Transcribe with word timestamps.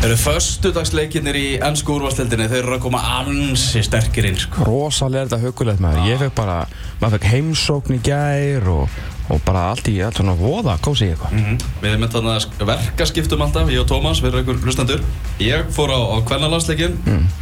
eru 0.00 0.16
föstudagsleikinnir 0.16 1.36
í 1.36 1.46
ennsku 1.60 1.92
úrvarsleildinni, 1.98 2.46
þeir 2.48 2.62
eru 2.62 2.76
að 2.78 2.84
koma 2.86 3.00
ansi 3.18 3.82
sterkir 3.84 4.30
inn 4.30 4.38
sko. 4.40 4.64
Rosalega 4.64 5.26
er 5.26 5.28
þetta 5.28 5.40
hugulegt 5.44 5.82
maður. 5.84 6.06
Ég 6.08 6.22
fekk 6.22 6.36
bara, 6.38 6.54
maður 7.02 7.18
fekk 7.18 7.26
heimsókn 7.34 7.96
í 7.98 8.00
gær 8.06 8.70
og, 8.72 8.94
og 9.30 9.40
bara 9.46 9.68
allt 9.70 9.88
í 9.90 9.96
allt 10.04 10.18
svona 10.20 10.34
voða, 10.38 10.76
kósi 10.82 11.08
ég 11.08 11.16
eitthvað. 11.16 11.36
Mm 11.38 11.58
Við 11.80 11.90
erum 11.90 12.02
með 12.04 12.14
þarna 12.16 12.66
verkaskiptum 12.70 13.42
alltaf, 13.46 13.70
ég 13.72 13.80
og 13.82 13.88
Tómas, 13.88 14.20
við 14.20 14.32
erum 14.34 14.40
einhver 14.42 14.64
hlustandur. 14.66 15.04
Ég 15.40 15.70
fór 15.72 15.92
á, 15.94 16.00
á 16.12 16.16
kvennalansleikin 16.28 16.98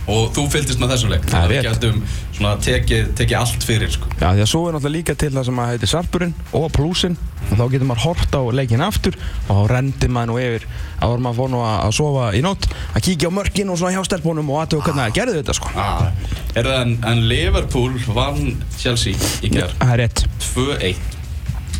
og 0.06 0.28
þú 0.36 0.44
fylgdist 0.52 0.78
með 0.82 0.92
þessum 0.94 1.10
leik. 1.14 1.26
Það 1.26 1.42
er 1.42 1.48
Við 1.48 1.58
rétt. 1.58 1.80
gætum 1.80 2.02
svona 2.38 2.52
tekið 2.62 3.08
teki 3.18 3.34
allt 3.34 3.64
fyrir 3.66 3.90
sko. 3.90 4.06
Já, 4.20 4.28
því 4.36 4.44
að 4.44 4.50
svo 4.52 4.60
er 4.68 4.76
náttúrulega 4.76 4.94
líka 4.98 5.16
til 5.18 5.32
það 5.34 5.48
sem 5.48 5.58
að 5.58 5.72
heitir 5.72 5.90
sarpurinn 5.90 6.34
og 6.54 6.68
plúsinn 6.76 7.16
og 7.48 7.56
þá 7.58 7.64
getur 7.72 7.88
maður 7.88 8.04
hort 8.04 8.36
á 8.38 8.42
leikin 8.54 8.84
aftur 8.84 9.18
og 9.48 9.50
þá 9.58 9.62
rendir 9.72 10.12
maður 10.14 10.30
nú 10.30 10.38
yfir 10.44 10.66
áður 11.02 11.22
maður 11.24 11.38
fór 11.40 11.52
nú 11.54 11.60
að, 11.64 11.76
að 11.88 11.92
sofa 11.98 12.28
í 12.38 12.42
nótt 12.44 12.68
að 12.94 13.04
kíkja 13.08 13.30
á 13.32 13.36
mörkin 13.38 13.72
og 13.72 13.78
svona 13.80 13.94
hjá 13.96 14.04
stelpunum 14.06 14.50
og 14.54 14.62
aðtöku 14.62 14.84
hvernig 14.86 15.08
það 15.08 15.16
gerði 15.18 15.36
þetta 15.40 15.58
sko. 15.58 15.72
Ah. 15.74 16.08
Er 16.54 16.68
það 16.70 16.80
en, 16.84 16.96
en 17.10 17.22
Liverpool 17.30 17.98
vann 18.14 18.56
Chelsea 18.78 19.18
í 19.42 19.50
gerð 19.54 19.74
Það 19.80 19.94
er 19.96 20.02
rétt. 20.04 20.26
2-1 20.54 21.17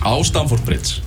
á 0.02 0.12
Stamford 0.24 0.64
Bridge 0.66 1.02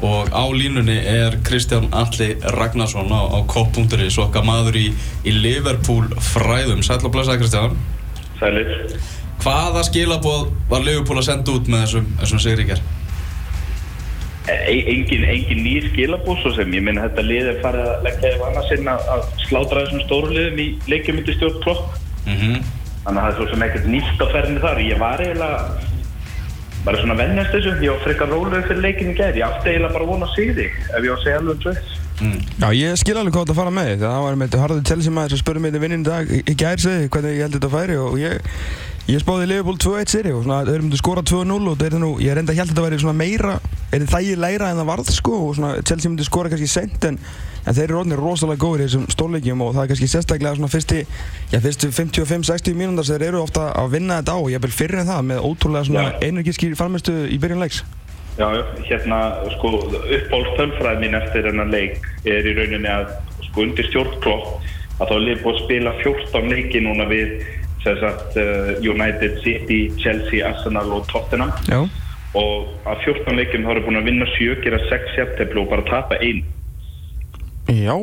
og 0.00 0.30
á 0.32 0.44
línunni 0.48 0.96
er 0.96 1.36
Kristján 1.44 1.90
Alli 1.92 2.36
Ragnarsson 2.56 3.12
á, 3.12 3.20
á 3.36 3.38
og 3.44 4.24
okkar 4.24 4.44
maður 4.44 4.78
í, 4.80 4.86
í 5.24 5.32
Liverpool 5.34 6.08
fræðum 6.32 6.80
Sæll 6.82 7.04
og 7.04 7.12
blessaði 7.12 7.42
Kristján 7.42 7.76
Sælir. 8.40 8.96
Hvaða 9.40 9.84
skilaboð 9.84 10.48
var 10.70 10.82
Liverpool 10.84 11.20
að 11.20 11.28
senda 11.28 11.52
út 11.52 11.68
með 11.68 11.84
þessum, 11.84 12.08
þessum 12.22 12.42
sigríkjar? 12.44 12.82
E 14.50 14.78
engin, 14.88 15.24
engin 15.28 15.62
ný 15.62 15.74
skilabús 15.90 16.40
svo 16.42 16.52
sem 16.56 16.72
ég 16.74 16.84
minna 16.84 17.04
þetta 17.06 17.24
lið 17.26 17.50
er 17.52 17.60
farið 17.62 17.88
að 17.92 18.06
leggja 18.08 18.32
yfir 18.32 18.46
annars 18.48 18.72
inn 18.76 18.90
að, 18.90 19.04
slátra 19.44 19.84
þessum 19.84 20.04
stóru 20.06 20.32
liðum 20.34 20.62
í 20.64 20.68
leikjumyndi 20.88 21.36
stjórn 21.36 21.64
klopp. 21.64 21.96
Mm 22.26 22.36
Þannig 23.00 23.20
að 23.20 23.24
það 23.24 23.30
er 23.30 23.36
svo 23.36 23.46
sem 23.48 23.62
ekkert 23.64 23.86
nýtt 23.88 24.20
á 24.20 24.26
ferðinni 24.28 24.60
þar. 24.60 24.80
Ég 24.84 24.98
var 25.00 25.22
eiginlega 25.24 25.60
bara 26.84 27.00
svona 27.00 27.16
að 27.16 27.24
vennjast 27.24 27.56
þessu. 27.56 27.74
Ég 27.84 27.94
var 27.94 28.04
frekar 28.06 28.30
rólega 28.32 28.66
fyrir 28.68 28.84
leikinu 28.86 29.14
í 29.14 29.18
gerð. 29.18 29.40
Ég 29.40 29.48
átti 29.48 29.72
eiginlega 29.72 29.96
bara 29.96 30.06
að 30.06 30.12
vona 30.14 30.30
sigri 30.36 30.68
ef 30.70 31.00
ég 31.00 31.10
á 31.10 31.16
að 31.16 31.24
segja 31.24 31.40
alveg 31.40 31.56
um 31.56 31.64
tveit. 31.64 31.98
Já, 32.20 32.68
ég 32.76 32.98
skil 33.00 33.16
alveg 33.16 33.32
hvað 33.32 33.46
þetta 33.46 33.56
fara 33.56 33.72
með 33.72 33.86
því 33.90 33.98
það 34.02 34.22
var 34.26 34.34
með 34.36 34.56
harðið 34.60 34.88
Chelsea 34.90 35.12
maður 35.16 35.32
sem 35.32 35.40
spurði 35.40 35.62
mig 35.64 35.70
þetta 35.72 35.82
vinnin 35.86 36.02
í 36.02 36.08
dag 36.08 36.32
í 36.36 36.54
gær 36.60 36.82
segi 36.82 37.08
hvernig 37.14 37.38
ég 37.38 37.46
held 37.46 37.56
þetta 37.56 37.70
færi 37.72 37.96
og 37.96 38.18
ég, 38.20 38.50
ég 39.08 39.22
spáði 39.22 39.46
Liverpool 39.48 39.78
2-1 39.80 40.10
seri 40.12 40.32
og 40.34 40.42
svona 40.44 40.64
þeir 40.68 40.82
myndu 40.84 40.98
skora 41.00 41.22
2-0 41.26 41.70
og 41.70 41.78
þeir 41.80 41.92
eru 41.94 42.00
nú, 42.02 42.10
ég 42.22 42.34
reynda 42.36 42.52
að 42.52 42.60
held 42.60 42.72
þetta 42.72 42.84
væri 42.84 42.98
svona 43.00 43.16
meira 43.16 43.54
er 43.90 44.04
þægilegra 44.06 44.70
en 44.70 44.80
það 44.80 44.90
varð 44.90 45.12
sko 45.14 45.38
og 45.46 45.54
svona 45.58 45.70
Chelsea 45.80 46.10
myndi 46.10 46.26
skora 46.26 46.50
kannski 46.52 46.68
sent 46.70 47.06
en, 47.08 47.16
en 47.64 47.76
þeir 47.76 47.86
eru 47.88 48.00
orðinir 48.02 48.22
rosalega 48.22 48.62
góður 48.62 48.84
í 48.84 48.88
þessum 48.88 49.06
stórleikjum 49.14 49.64
og 49.64 49.72
það 49.74 49.82
er 49.82 49.92
kannski 49.92 50.10
sérstaklega 50.12 50.58
svona 50.58 50.72
fyrsti 50.74 51.00
já, 51.00 51.58
fyrstu 51.64 51.90
55-60 51.96 52.76
mínúndar 52.78 53.08
sem 53.08 53.18
þeir 53.18 53.32
eru 53.32 53.42
ofta 53.42 53.70
að 53.80 53.96
vinna 53.96 54.20
þetta 54.20 54.36
á 54.36 54.38
og 54.38 54.52
ég 54.52 54.62
vil 54.66 54.74
fyrir 54.74 55.02
en 55.02 55.10
það 55.10 55.24
með 55.32 55.48
ótrúlega 55.48 55.88
svona 55.88 56.06
energiski 56.28 56.70
farmestu 56.78 57.16
í 57.26 57.40
byrjun 57.42 57.64
leiks. 57.64 57.82
Já, 58.38 58.46
hérna, 58.86 59.18
sko, 59.56 59.72
uppbólstölfræð 59.90 61.00
mín 61.02 61.16
eftir 61.18 61.44
þennan 61.48 61.72
leik 61.74 62.06
er 62.24 62.46
í 62.46 62.54
rauninni 62.56 62.88
að, 62.88 63.10
sko, 63.48 63.64
undir 63.66 63.88
stjórn 63.90 64.14
klopp 64.22 65.00
að 65.00 65.10
þá 65.10 65.14
er 65.16 65.42
búið 65.42 65.50
að 65.50 65.60
spila 65.64 65.92
14 66.00 66.48
leiki 66.52 66.82
núna 66.84 67.08
við, 67.10 67.34
sagt, 67.84 68.36
uh, 68.36 68.72
United 68.84 69.40
City, 69.44 69.80
Chelsea, 70.02 70.44
Arsenal 70.46 70.92
og 70.92 71.06
Tottenham. 71.08 71.52
Já, 71.68 71.80
og 72.38 72.66
að 72.86 73.06
14 73.06 73.38
leikjum 73.38 73.64
þá 73.66 73.70
eru 73.74 73.84
búin 73.86 74.00
að 74.00 74.10
vinna 74.10 74.26
7, 74.36 74.58
gera 74.64 74.78
6 74.86 75.16
jæftefli 75.18 75.62
og 75.62 75.70
bara 75.72 75.86
tapa 75.88 76.18
1. 76.22 76.44
já, 77.70 77.96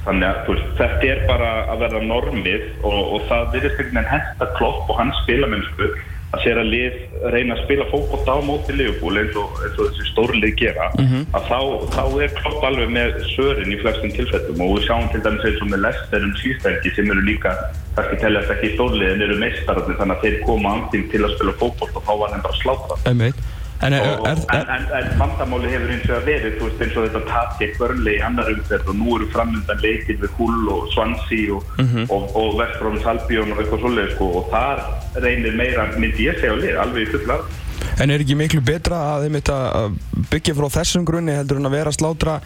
Þannig 0.00 0.26
að, 0.30 0.38
veist, 0.48 0.68
þetta 0.78 1.08
er 1.12 1.18
bara 1.28 1.48
að 1.68 1.82
verða 1.84 2.00
normið 2.06 2.62
og, 2.88 3.00
og 3.16 3.26
það 3.28 3.50
virðist 3.54 3.82
einhvern 3.82 3.98
veginn 3.98 4.12
henta 4.14 4.48
klopp 4.56 4.88
og 4.88 4.96
hans 4.96 5.18
spilamennsku 5.26 5.90
að 6.30 6.42
sér 6.44 6.60
að 6.62 6.70
lið 6.70 6.96
reyna 7.34 7.56
að 7.56 7.62
spila 7.64 7.86
fókbótt 7.90 8.28
á 8.30 8.36
móti 8.46 8.74
Liverpool 8.76 9.18
eins 9.18 9.36
og, 9.38 9.60
eins 9.64 9.78
og 9.78 9.90
þessi 9.90 10.08
stórlið 10.12 10.56
gera 10.60 10.88
að 10.94 11.48
þá, 11.50 11.58
þá 11.96 12.02
er 12.22 12.34
klopp 12.38 12.66
alveg 12.70 12.92
með 12.94 13.16
sörin 13.32 13.74
í 13.74 13.78
flestum 13.82 14.14
tilfellum 14.14 14.64
og 14.66 14.74
við 14.76 14.86
sjáum 14.86 15.08
til 15.12 15.22
dæmis 15.26 15.46
eins 15.50 15.62
og 15.64 15.72
með 15.72 15.84
Lester 15.86 16.26
um 16.26 16.34
síðstæðingi 16.42 16.94
sem 16.96 17.14
eru 17.14 17.26
líka 17.26 17.54
kannski 17.96 18.20
teljast 18.22 18.54
ekki 18.56 18.74
stórlið 18.76 19.14
en 19.14 19.24
eru 19.26 19.40
meistararnir 19.42 19.98
þannig 19.98 20.18
að 20.18 20.26
þeir 20.26 20.42
koma 20.46 20.76
andinn 20.76 21.08
til 21.10 21.24
að 21.24 21.34
spila 21.34 21.56
fókbótt 21.64 21.98
og 21.98 22.06
þá 22.06 22.12
var 22.22 22.36
þeim 22.36 22.46
bara 22.46 22.60
einmitt 23.10 23.48
En 23.80 23.94
er, 23.96 24.02
og, 24.12 24.26
er, 24.28 24.40
en, 24.52 24.56
er, 24.56 24.72
en, 24.76 24.88
en 24.98 25.14
vandamáli 25.20 25.70
hefur 25.72 25.92
eins 25.94 26.08
og 26.10 26.16
að 26.18 26.26
verið 26.28 26.56
þú 26.58 26.66
veist 26.66 26.82
eins 26.84 26.96
og 27.00 27.06
þetta 27.06 27.22
tap 27.30 27.54
gegn 27.60 27.78
börnli 27.80 28.16
í 28.18 28.20
annar 28.26 28.50
umferð 28.52 28.90
og 28.92 28.98
nú 28.98 29.14
eru 29.16 29.28
framöndan 29.32 29.80
leikir 29.80 30.18
við 30.20 30.34
Hull 30.36 30.68
og 30.74 30.90
Swansea 30.92 31.56
og, 31.56 31.70
og, 32.12 32.26
og 32.36 32.58
Vestbróms 32.60 33.08
Albion 33.08 33.54
og 33.54 33.62
eitthvað 33.62 33.84
svoleið 33.86 34.12
sko, 34.16 34.28
og 34.42 34.50
þar 34.52 34.84
reynir 35.24 35.56
meira 35.56 35.88
myndi 35.96 36.28
ég 36.28 36.36
segja 36.42 36.52
á 36.52 36.60
lið, 36.60 36.76
alveg 36.84 37.08
í 37.08 37.12
fullar 37.14 37.48
En 38.00 38.12
er 38.12 38.20
ekki 38.20 38.36
miklu 38.36 38.60
betra 38.64 38.98
að 39.16 39.40
að 39.50 39.96
byggja 40.28 40.56
frá 40.56 40.68
þessum 40.76 41.06
grunni 41.08 41.38
heldur 41.38 41.60
en 41.60 41.68
að 41.70 41.78
vera 41.78 41.92
að 41.92 41.98
slátra 41.98 42.36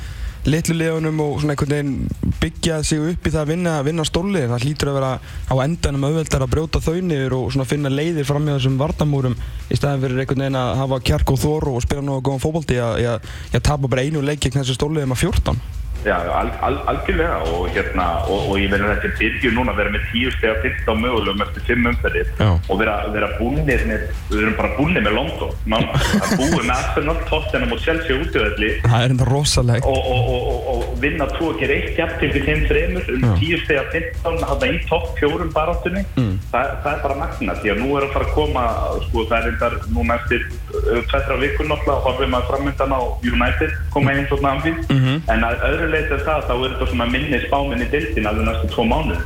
litlu 0.44 0.76
liðunum 0.76 1.20
og 1.24 1.38
svona 1.40 1.54
einhvern 1.54 1.72
veginn 1.74 2.32
byggja 2.42 2.80
sig 2.84 3.00
upp 3.00 3.28
í 3.28 3.32
það 3.32 3.40
að 3.42 3.52
vinna, 3.52 3.74
vinna 3.86 4.04
stólið. 4.08 4.48
Það 4.50 4.66
hlýtur 4.66 4.90
að 4.90 4.98
vera 4.98 5.12
á 5.20 5.54
endanum 5.64 6.08
auðveldar 6.08 6.44
að 6.44 6.52
brjóta 6.54 6.82
þau 6.84 6.98
niður 7.00 7.38
og 7.38 7.46
svona 7.54 7.68
finna 7.68 7.92
leiðir 7.92 8.28
fram 8.28 8.48
í 8.48 8.52
þessum 8.52 8.80
varnamúrum 8.80 9.38
í 9.70 9.78
staðin 9.78 10.04
fyrir 10.04 10.24
einhvern 10.24 10.44
veginn 10.44 10.60
að 10.60 10.74
hafa 10.82 11.00
kjark 11.10 11.32
og 11.32 11.40
þor 11.44 11.70
og 11.72 11.80
spila 11.86 12.04
að 12.04 12.26
góðan 12.28 12.44
fótbolti 12.44 12.82
að, 12.82 13.32
tapa 13.60 13.88
bara 13.88 14.04
einu 14.04 14.24
leik 14.24 14.44
gegn 14.44 14.60
þessu 14.60 14.76
stóliðum 14.76 15.16
að 15.16 15.26
14 15.28 15.83
Já, 16.04 16.16
al, 16.36 16.50
al, 16.66 16.74
algjörlega 16.92 17.36
og, 17.48 17.68
hérna, 17.72 18.06
og, 18.28 18.48
og 18.52 18.58
ég 18.60 18.68
verður 18.72 18.90
þetta 19.00 19.18
byrju 19.20 19.52
núna 19.56 19.72
að 19.72 19.78
vera 19.80 19.92
með 19.94 20.02
tíu 20.12 20.32
steg 20.34 20.50
að 20.50 20.58
fyrsta 20.66 20.92
á 20.92 20.94
mögulegum 21.00 21.44
eftir 21.46 21.64
fimm 21.68 21.86
umferðir 21.90 22.28
Já. 22.40 22.48
og 22.68 22.80
vera, 22.82 22.96
vera 23.14 23.28
búnir 23.38 23.84
með, 23.88 24.04
við 24.28 24.42
erum 24.42 24.56
bara 24.58 24.70
búnir 24.76 25.04
með 25.06 25.16
London 25.16 25.54
nána, 25.72 26.00
að 26.20 26.34
búið 26.40 26.58
með 26.60 26.74
Arsenal, 26.76 27.16
Tottenham 27.30 27.72
og 27.76 27.80
Chelsea 27.86 28.18
útöðalli 28.20 28.70
Það 28.84 28.98
er 29.06 29.14
enda 29.14 29.28
rosaleg 29.30 29.88
og, 29.88 30.10
og, 30.12 30.28
og, 30.34 30.44
og, 30.50 30.68
og 30.74 31.00
vinna 31.04 31.28
tvo 31.32 31.50
og 31.54 31.58
gera 31.62 31.78
eitt 31.80 31.98
jafn 32.02 32.20
til 32.20 32.30
við 32.36 32.46
þeim 32.50 32.66
þreymur 32.68 33.08
um 33.14 33.24
Já. 33.24 33.32
tíu 33.40 33.60
steg 33.64 33.80
að 33.80 33.96
15 33.96 34.44
hafa 34.52 34.70
í 34.74 34.78
topp 34.90 35.08
fjórum 35.22 35.52
baráttunni 35.56 36.04
Mm. 36.14 36.36
það, 36.52 36.68
það 36.84 36.92
er 36.94 37.00
bara 37.02 37.14
magna 37.18 37.54
því 37.58 37.70
að 37.72 37.78
nú 37.80 37.94
er 37.98 38.04
að 38.06 38.12
fara 38.14 38.26
að 38.28 38.34
koma 38.36 38.62
sko 39.06 39.22
það 39.30 39.34
er 39.38 39.46
einhver 39.50 39.74
núna 39.94 40.16
eftir 40.20 40.44
uh, 40.44 41.00
tveitra 41.10 41.36
vikun 41.40 41.68
náttúrulega 41.72 42.04
horfum 42.04 42.30
maður 42.34 42.48
framöndan 42.52 42.94
á 42.94 43.00
United 43.26 43.72
koma 43.94 44.12
heim 44.14 44.28
svona 44.30 44.52
anfíð 44.54 44.78
Mhm. 44.94 45.16
en 45.34 45.44
að 45.48 45.64
öðru 45.70 45.88
leiti 45.94 46.16
en 46.16 46.24
það 46.28 46.48
þá 46.48 46.54
er 46.54 46.64
þetta 46.72 46.88
svona 46.92 47.10
minni 47.12 47.42
spáminn 47.46 47.84
í 47.84 47.90
dildin 47.92 48.30
alveg 48.30 48.48
næstu 48.48 48.72
tvo 48.74 48.88
mánuð 48.90 49.22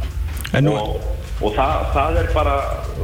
En 0.56 0.64
nú- 0.64 0.76
og, 0.78 0.94
og 1.44 1.52
það, 1.58 1.74
það 1.94 2.20
er 2.22 2.30
bara 2.34 2.54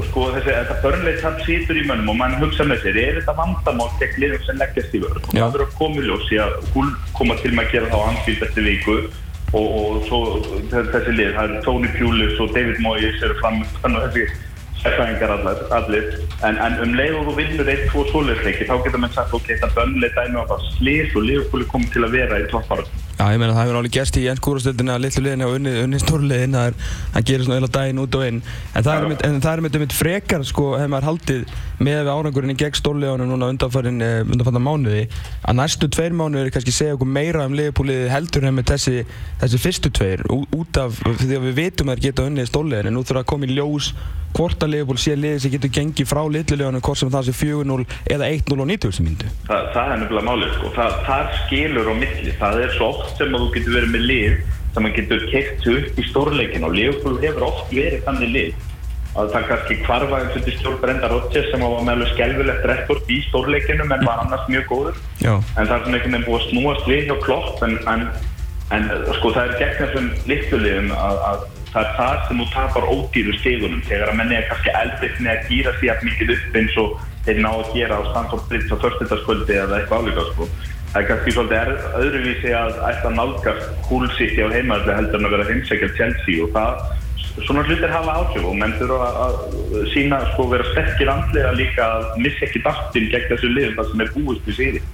sko 0.08 0.28
þessi, 0.36 0.54
þetta 0.54 0.78
börnleit 0.84 1.20
það 1.22 1.42
sýtur 1.48 1.80
í 1.80 1.84
mönnum 1.88 2.14
og 2.14 2.16
mann 2.22 2.38
hugsa 2.40 2.64
með 2.68 2.86
sér, 2.86 3.00
er 3.02 3.20
þetta 3.20 3.36
vandamál 3.40 3.90
gegn 4.00 4.16
liðum 4.22 4.46
sem 4.46 4.62
leggjast 4.62 4.96
í 4.96 5.02
vörð 5.04 5.20
og 5.20 5.34
það 5.34 5.58
verður 5.58 5.76
koma 5.82 6.06
í 6.06 6.40
að 6.46 6.56
hún 6.74 6.96
koma 7.18 7.36
til 7.42 7.52
með 7.52 7.66
að 7.66 7.76
gera 7.76 7.92
þá 7.92 8.00
anfíld 8.08 8.48
eftir 8.48 8.68
viku 8.70 8.96
og, 9.54 9.68
og 9.78 10.00
svo 10.08 10.22
þessi 10.72 11.14
lið, 11.14 11.36
það 11.36 11.44
eru 11.44 11.62
Tony 11.68 11.92
Pulis 11.98 12.42
og 12.42 12.56
David 12.56 12.82
Moyes 12.82 13.22
eru 13.22 13.38
fram 13.42 13.62
þannig 13.82 14.00
að 14.00 14.18
þessi 14.18 14.50
sérfæðingar 14.84 15.32
allir, 15.32 15.60
allir. 15.72 16.08
En, 16.44 16.58
en 16.60 16.76
um 16.84 16.94
leið 16.98 17.16
og 17.20 17.28
þú 17.30 17.34
vinnur 17.38 17.70
eitt, 17.72 17.86
tvo 17.88 18.04
svoleiðsleiki 18.10 18.66
þá 18.68 18.74
getur 18.84 19.00
mann 19.00 19.14
sagt 19.14 19.34
ok, 19.36 19.48
þetta 19.62 19.86
dæmi 19.86 20.36
var 20.36 20.50
bara 20.50 20.72
slís 20.74 21.14
og 21.16 21.24
liðbúli 21.28 21.68
komið 21.70 21.94
til 21.94 22.04
að 22.04 22.16
vera 22.18 22.40
í 22.42 22.48
toppar 22.52 22.84
Já, 23.24 23.30
ég 23.32 23.38
meina 23.40 23.54
það 23.56 23.62
hefur 23.64 23.76
alveg 23.78 23.92
gerst 23.94 24.16
í 24.20 24.24
ennsku 24.28 24.50
úrstöldinni 24.52 24.92
að 24.92 25.04
litlu 25.06 25.22
liðinni 25.24 25.44
og 25.48 25.54
unni, 25.56 25.70
unni 25.80 26.00
stórliðin 26.02 26.56
það, 26.58 26.66
er- 26.66 26.88
það 27.14 27.24
gerir 27.30 27.44
svona 27.46 27.56
eða 27.62 27.70
daginn 27.76 28.00
út 28.02 28.18
og 28.18 28.24
inn. 28.26 28.40
En 28.76 28.84
það 28.84 28.96
er 28.98 29.24
en 29.30 29.38
það 29.40 29.52
er 29.54 29.62
mitt, 29.64 29.78
mitt 29.80 29.94
frekar 29.96 30.44
sko 30.44 30.66
hefur 30.76 30.90
maður 30.92 31.08
haldið 31.08 31.54
með 31.80 31.96
við 32.04 32.10
árangurinn 32.14 32.52
í 32.52 32.58
gegn 32.60 32.76
stórliðunum 32.78 33.30
núna 33.32 33.48
undanfarin 33.54 34.02
eh, 34.04 34.20
undanfarnar 34.28 34.64
mánuði 34.66 35.06
að 35.48 35.56
næstu 35.62 35.88
tveir 35.96 36.12
mánuðir 36.20 36.52
kannski 36.54 36.74
segja 36.76 36.98
okkur 36.98 37.10
meira 37.16 37.46
um 37.48 37.56
liðbúliðið 37.56 38.12
heldur 38.12 38.44
en 38.50 38.58
með 38.60 38.68
þessi, 38.74 38.98
þessi 39.40 39.62
fyrstu 39.64 39.90
tveir 39.96 40.26
út 40.30 40.82
af 40.84 41.00
því 41.00 41.32
að 41.40 41.48
við 41.48 41.56
vitum 41.62 41.88
að 41.90 41.96
þeir 41.98 42.04
geta 42.10 42.28
unnið 42.28 42.52
stórliðin 42.52 42.90
en 42.92 42.94
nú 42.98 43.02
þurfa 43.08 43.24
að 43.24 43.32
koma 43.32 43.48
í 43.48 43.56
ljós 43.56 43.94
hvort 44.34 44.64
að 44.66 44.72
liðból 44.72 44.96
sé 44.98 45.12
liðið 45.14 45.42
sem 45.44 45.52
getur 45.52 45.70
gengið 45.76 46.08
frá 46.10 46.20
litlu 46.26 46.56
liðunum 46.58 46.82
hvort 46.82 46.98
sem 46.98 47.10
það 47.12 47.28
sé 47.28 47.34
4-0 47.38 47.84
eða 48.10 48.30
1-0 48.34 48.56
á 48.58 48.66
90 48.66 49.04
myndu 49.06 49.28
Þa, 49.46 49.58
það 49.76 49.92
er 49.94 50.00
nefnilega 50.02 50.26
málið 50.26 50.54
sko. 50.56 50.70
það, 50.74 50.96
það 51.06 51.36
skilur 51.44 51.90
á 51.90 51.94
milli. 52.00 52.32
Það 52.40 52.58
er 52.64 52.72
svo 52.74 52.88
oft 52.96 53.13
sem 53.18 53.34
að 53.34 53.44
þú 53.44 53.48
getur 53.56 53.76
verið 53.78 53.94
með 53.94 54.06
lið 54.10 54.36
sem 54.74 54.86
að 54.88 54.96
getur 54.98 55.26
keitt 55.30 55.66
upp 55.74 55.98
í 55.98 56.06
stórleikin 56.10 56.66
og 56.66 56.76
Leopold 56.76 57.20
hefur 57.22 57.48
oft 57.48 57.74
verið 57.74 58.06
þannig 58.08 58.32
lið 58.34 58.70
að 59.14 59.28
það 59.30 59.48
kannski 59.48 59.76
kvarfa 59.84 60.20
eins 60.20 60.36
og 60.38 60.46
til 60.46 60.54
stjórn 60.56 60.78
Brenda 60.82 61.08
Rodgers 61.12 61.50
sem 61.52 61.62
var 61.62 61.74
með 61.86 61.92
alveg 61.92 62.12
skelvilegt 62.14 62.64
rekord 62.70 63.10
í 63.14 63.18
stórleikinum 63.28 63.92
en 63.94 64.06
var 64.08 64.22
annars 64.24 64.48
mjög 64.50 64.64
góður. 64.72 64.96
Já, 65.22 65.34
en 65.38 65.68
það 65.68 65.74
er 65.76 65.84
svona 65.84 65.98
einhvern 66.00 66.16
veginn 66.16 66.26
búið 66.26 66.40
að 66.40 66.48
snúast 66.50 66.88
við 66.90 67.04
hjá 67.06 67.14
Klopp 67.22 67.62
en, 67.66 67.76
en, 67.92 68.06
en 68.74 68.88
sko 69.20 69.34
það 69.36 69.44
er 69.44 69.56
gegn 69.62 69.78
þessum 69.78 70.10
litlulegum 70.32 70.90
að, 70.98 71.22
að 71.30 71.46
það 71.74 71.80
er 71.84 71.96
það 71.98 72.20
sem 72.26 72.42
þú 72.42 72.48
tapar 72.54 72.88
ódýru 72.90 73.38
stegunum 73.38 73.82
þegar 73.86 74.10
að 74.10 74.18
menni 74.20 74.38
er 74.38 74.46
kannski 74.50 74.74
eldið 74.82 75.16
með 75.20 75.32
að 75.34 75.48
gýra 75.50 75.74
því 75.78 75.90
að 75.94 76.06
mikið 76.08 76.34
upp 76.34 76.58
eins 76.60 76.78
og 76.82 77.00
þeir 77.24 77.40
ná 77.42 77.50
að 77.52 77.72
gera 77.74 77.98
á 77.98 78.02
Stanford 78.10 78.48
Bridge 78.50 78.70
á 78.74 78.82
förstöldarskvöldi 78.82 79.58
eða 79.62 79.80
eitthvað 79.80 80.04
álíka 80.04 80.26
sko. 80.32 80.48
Það 80.94 81.00
er 81.02 81.06
kannski 81.08 81.32
svolítið 81.34 81.70
öðruvísi 81.98 82.50
að 82.54 82.76
ætta 82.86 83.10
nálgast 83.10 83.88
City 84.14 84.44
á 84.46 84.48
heimaðlega 84.52 84.98
heldur 85.00 85.18
en 85.18 85.26
að 85.26 85.32
vera 85.34 85.46
heimsækja 85.48 85.88
Chelsea 85.98 86.44
og 86.44 86.52
það 86.54 86.84
svona 87.48 87.64
hlutir 87.66 87.90
hafa 87.90 88.14
áhrif 88.20 88.44
og 88.46 88.54
menn 88.60 88.76
þurfa 88.78 89.08
að 89.24 89.34
sína 89.90 90.20
sko 90.30 90.46
vera 90.52 90.68
sterkir 90.70 91.10
andlega 91.10 91.50
líka 91.58 91.88
að 91.96 92.06
missa 92.22 92.46
ekki 92.46 92.62
dættin 92.62 93.10
gegn 93.10 93.26
þessu 93.32 93.50
liðum 93.50 93.74
það 93.80 93.90
sem 93.90 94.04
er 94.04 94.12
búist 94.14 94.46
við 94.46 94.60
síði. 94.60 94.84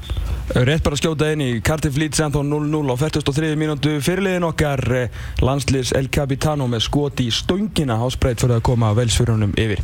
Rétt 0.50 0.82
bara 0.82 0.96
að 0.96 0.98
skjóta 0.98 1.28
inn 1.30 1.42
í 1.44 1.48
Cardiff 1.62 1.98
Leeds 2.00 2.18
ennþá 2.24 2.40
0-0 2.42 2.90
á 2.90 2.96
43. 2.98 3.50
mínútu 3.58 3.92
fyrirliðin 4.02 4.46
okkar 4.48 4.80
eh, 4.98 5.18
landsliðs 5.46 5.92
El 5.94 6.08
Capitano 6.10 6.66
með 6.66 6.82
skot 6.88 7.22
í 7.22 7.28
stöngina 7.30 8.00
hásbreyt 8.00 8.42
fyrir 8.42 8.56
að 8.56 8.64
koma 8.66 8.90
velsfyrunum 8.98 9.52
yfir. 9.54 9.82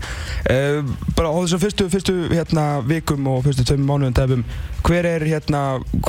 Uh, 0.51 0.81
bara 1.15 1.31
á 1.31 1.39
þessum 1.39 1.63
fyrstu, 1.63 1.87
fyrstu 1.93 2.17
hérna, 2.33 2.65
vikum 2.87 3.31
og 3.31 3.45
fyrstu 3.47 3.67
tveim 3.69 3.87
mánuðum 3.87 4.17
tefum, 4.19 4.43
hver 4.89 5.07
er 5.13 5.27
hérna, 5.31 5.63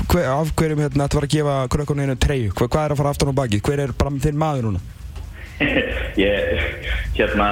hver, 0.07 0.25
af 0.33 0.55
hverjum 0.57 0.81
hérna 0.81 1.05
þetta 1.05 1.19
var 1.19 1.29
að 1.29 1.35
gefa 1.35 1.59
krökkunni 1.75 2.07
einu 2.07 2.17
treyju? 2.17 2.55
Hver, 2.57 2.71
hvað 2.73 2.87
er 2.87 2.95
að 2.95 3.01
fara 3.03 3.13
aftan 3.13 3.33
á 3.37 3.39
baki? 3.43 3.61
Hver 3.61 3.83
er 3.85 3.93
bara 3.99 4.23
þinn 4.25 4.41
maður 4.41 4.71
núna? 4.71 4.81
ég, 6.25 6.65
hérna, 7.13 7.51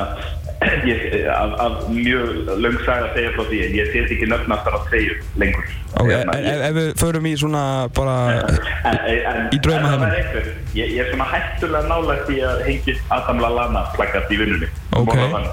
ég, 0.89 1.25
af, 1.31 1.55
af 1.65 1.89
mjög 1.89 2.51
laung 2.61 2.77
saga 2.85 3.07
að 3.09 3.17
segja 3.17 3.33
frá 3.35 3.43
því 3.49 3.61
en 3.65 3.75
ég 3.79 3.91
set 3.93 4.13
ekki 4.15 4.29
nöfnastar 4.31 4.77
á 4.77 4.79
treyju 4.89 5.17
lengur. 5.41 5.73
Ok, 5.95 6.09
Hérna, 6.11 6.35
ef, 6.39 6.63
ef 6.67 6.75
við 6.75 6.89
förum 6.99 7.27
í 7.29 7.33
svona 7.39 7.63
bara 7.95 8.15
En, 8.89 8.97
en, 9.07 9.41
Í 9.55 9.59
en 9.61 9.87
var 10.01 10.15
einhver. 10.19 10.49
Ég, 10.75 10.91
ég 10.97 11.03
er 11.05 11.11
svona 11.13 11.27
hættulega 11.31 11.89
nálægt 11.89 12.31
í 12.35 12.41
að 12.43 12.63
hengi 12.67 12.97
Adam 13.15 13.43
Lallana 13.43 13.85
plakast 13.95 14.33
í 14.33 14.39
vinnunni. 14.41 14.71
Ok. 14.95 15.13
Hann, 15.15 15.47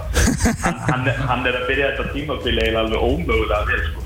hann, 0.67 1.11
hann 1.31 1.47
er 1.47 1.61
að 1.63 1.69
byrja 1.71 1.93
þetta 1.93 2.11
eiginlega 2.17 2.83
alveg 2.87 3.07
ómögulega 3.07 3.65
vel 3.71 3.85
sko. 3.91 4.02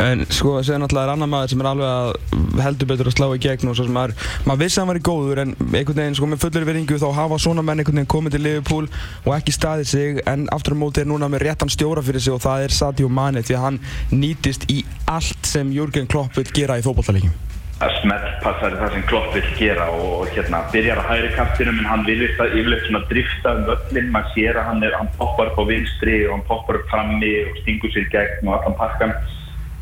En 0.00 0.22
sko 0.32 0.54
það 0.54 0.62
segja 0.64 0.80
náttúrulega 0.80 1.06
er 1.06 1.12
annar 1.12 1.28
maður 1.28 1.50
sem 1.52 1.62
er 1.62 1.66
alveg 1.68 1.90
að 1.90 2.60
heldur 2.64 2.88
betur 2.88 3.08
að 3.10 3.14
slá 3.18 3.26
í 3.34 3.40
gegn 3.44 3.68
og 3.68 3.74
svo 3.76 3.84
sem 3.84 3.96
maður, 3.96 4.14
maður 4.48 4.60
vissi 4.62 4.78
að 4.78 4.82
hann 4.82 4.90
var 4.90 5.00
í 5.00 5.02
góður 5.10 5.40
en 5.42 5.52
einhvern 5.66 5.98
veginn 6.00 6.16
sko 6.16 6.28
með 6.30 6.40
fullir 6.44 6.64
viðringu 6.68 7.00
þá 7.02 7.06
hafa 7.18 7.38
svona 7.44 7.64
menn 7.66 7.82
einhvern 7.82 8.00
veginn 8.00 8.12
komið 8.14 8.36
til 8.36 8.42
Liverpool 8.46 8.88
og 9.26 9.34
ekki 9.36 9.52
staðið 9.56 9.90
sig 9.90 10.22
en 10.30 10.46
aftur 10.56 10.76
á 10.76 10.80
móti 10.80 11.02
er 11.02 11.10
núna 11.10 11.28
með 11.28 11.44
réttan 11.44 11.72
stjóra 11.72 12.04
fyrir 12.06 12.24
sig 12.24 12.32
og 12.32 12.40
það 12.46 12.64
er 12.64 12.76
Sadio 12.78 13.10
Mane 13.12 13.44
því 13.44 13.58
að 13.58 13.66
hann 13.66 13.78
nýtist 14.14 14.64
í 14.72 14.80
allt 15.04 15.50
sem 15.52 15.72
Jürgen 15.76 16.08
Klopp 16.08 16.38
vil 16.40 16.48
gera 16.48 16.78
í 16.80 16.84
fótballtaleikjum. 16.86 17.36
að 17.84 17.92
smelt 18.00 18.32
passar 18.44 18.74
það 18.80 18.96
sem 18.96 19.04
Klopp 19.08 19.36
vil 19.36 19.44
gera 19.58 19.90
og, 19.92 20.24
hérna 20.32 20.62
byrjar 20.72 21.00
að 21.00 21.10
hægri 21.12 21.30
kantinum 21.36 21.78
en 21.80 21.88
hann 21.88 22.06
virðist 22.08 22.40
að 22.40 22.56
yfirleitt 22.56 22.88
svona 22.88 23.04
drifta 23.12 23.54
um 23.56 23.62
völlin, 23.68 24.10
maður 24.16 24.32
sér 24.34 24.60
að 24.60 24.66
hann, 24.68 24.82
er, 24.84 24.96
hann 24.96 25.12
poppar 25.20 25.52
upp 25.52 25.60
á 25.60 25.64
vinstri 25.68 26.18
og 26.26 26.34
hann 26.34 26.48
poppar 26.48 26.80
upp 26.80 26.90
frammi 26.92 27.32
og 27.46 27.62
stingur 27.62 27.92
sér 27.94 28.08
gegn 28.12 28.50
og 28.50 28.58
allan 28.58 28.76
pakkan 28.80 29.16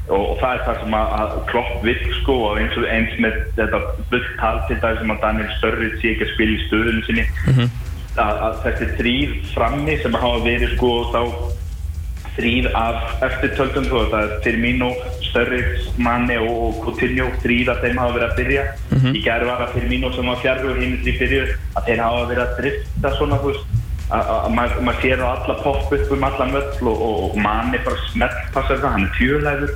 og, 0.08 0.22
og 0.32 0.38
það 0.40 0.55
er 0.56 0.62
það 0.66 0.81
sem 0.82 0.94
að, 0.99 1.12
að 1.20 1.37
Klopp 1.50 1.84
vil 1.84 1.99
sko 2.20 2.37
og 2.49 2.58
eins 2.62 2.76
og 2.81 2.87
eins 2.88 3.14
með 3.22 3.38
þetta 3.58 3.81
bulltal 4.12 4.56
til 4.69 4.78
það 4.82 4.99
sem 5.02 5.12
að 5.14 5.22
Daniel 5.26 5.52
Sturridge 5.58 6.00
sé 6.02 6.12
ekki 6.14 6.26
að 6.28 6.34
spila 6.34 6.56
í 6.56 6.64
stöðunum 6.66 7.06
sinni. 7.08 7.26
Að, 8.19 8.38
að 8.49 8.55
þessi 8.64 8.87
þrýr 8.99 9.34
frammi 9.55 9.96
sem 10.02 10.16
hafa 10.19 10.38
verið 10.43 10.72
sko 10.76 10.93
þá 11.12 11.20
þrýr 12.38 12.69
af 12.78 13.22
eftirtöldum 13.26 13.87
þú 13.90 13.99
veist, 13.99 14.12
er 14.14 14.32
Firmino, 14.44 14.88
Sturridge, 15.26 15.88
Mane 16.02 16.37
og 16.46 16.76
Coutinho, 16.84 17.26
þrýr 17.43 17.72
af 17.72 17.81
þeim 17.82 17.99
hafa 17.99 18.14
verið 18.14 18.28
að 18.28 18.37
byrja. 18.38 18.64
Í 19.19 19.22
gerð 19.25 19.49
var 19.50 19.64
að 19.66 19.72
Firmino 19.75 20.12
sem 20.14 20.26
var 20.31 20.38
fjarr 20.43 20.64
og 20.70 20.78
hinn 20.82 20.96
þrý 21.02 21.14
byrju 21.19 21.43
að 21.78 21.88
þeir 21.88 22.02
hafa 22.05 22.25
verið 22.31 22.44
að 22.44 22.56
drifta 22.60 23.12
svona 23.19 23.38
þú 23.43 23.52
veist 23.52 23.76
að 24.08 24.31
að- 24.32 24.44
að 24.46 24.81
maður 24.87 25.00
sér 25.02 25.20
á 25.20 25.28
alla 25.34 25.55
popp 25.62 25.93
upp 25.93 26.12
um 26.16 26.25
alla 26.25 26.46
möll 26.46 26.88
og, 26.88 27.02
og, 27.08 27.37
Mane 27.37 27.78
bara 27.84 27.96
smelt 28.12 28.38
passar 28.55 28.78
það, 28.81 28.93
hann 28.94 29.05
er 29.05 29.16
tjölæður 29.19 29.75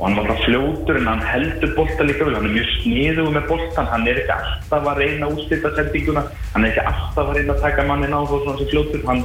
og 0.00 0.06
hann 0.06 0.16
var 0.16 0.28
bara 0.30 0.44
fljótur 0.46 0.96
en 0.96 1.08
hann 1.10 1.20
heldur 1.20 1.74
bolta 1.76 2.04
líka 2.08 2.24
vel, 2.24 2.34
hann 2.38 2.48
er 2.48 2.54
mjög 2.54 2.70
sniðuð 2.78 3.30
með 3.34 3.48
boltan, 3.50 3.88
hann 3.92 4.06
er 4.08 4.20
ekki 4.22 4.32
alltaf 4.32 4.88
að 4.88 5.00
reyna 5.02 5.26
að 5.28 5.34
úrstýta 5.36 5.72
sendinguna, 5.76 6.22
hann 6.54 6.64
er 6.64 6.72
ekki 6.72 6.84
alltaf 6.88 7.26
að 7.26 7.36
reyna 7.36 7.56
að 7.56 7.64
taka 7.66 7.86
mannin 7.90 8.16
á 8.16 8.20
þó 8.24 8.36
svona 8.38 8.56
sem 8.62 8.70
fljótur, 8.72 9.02
hann, 9.10 9.22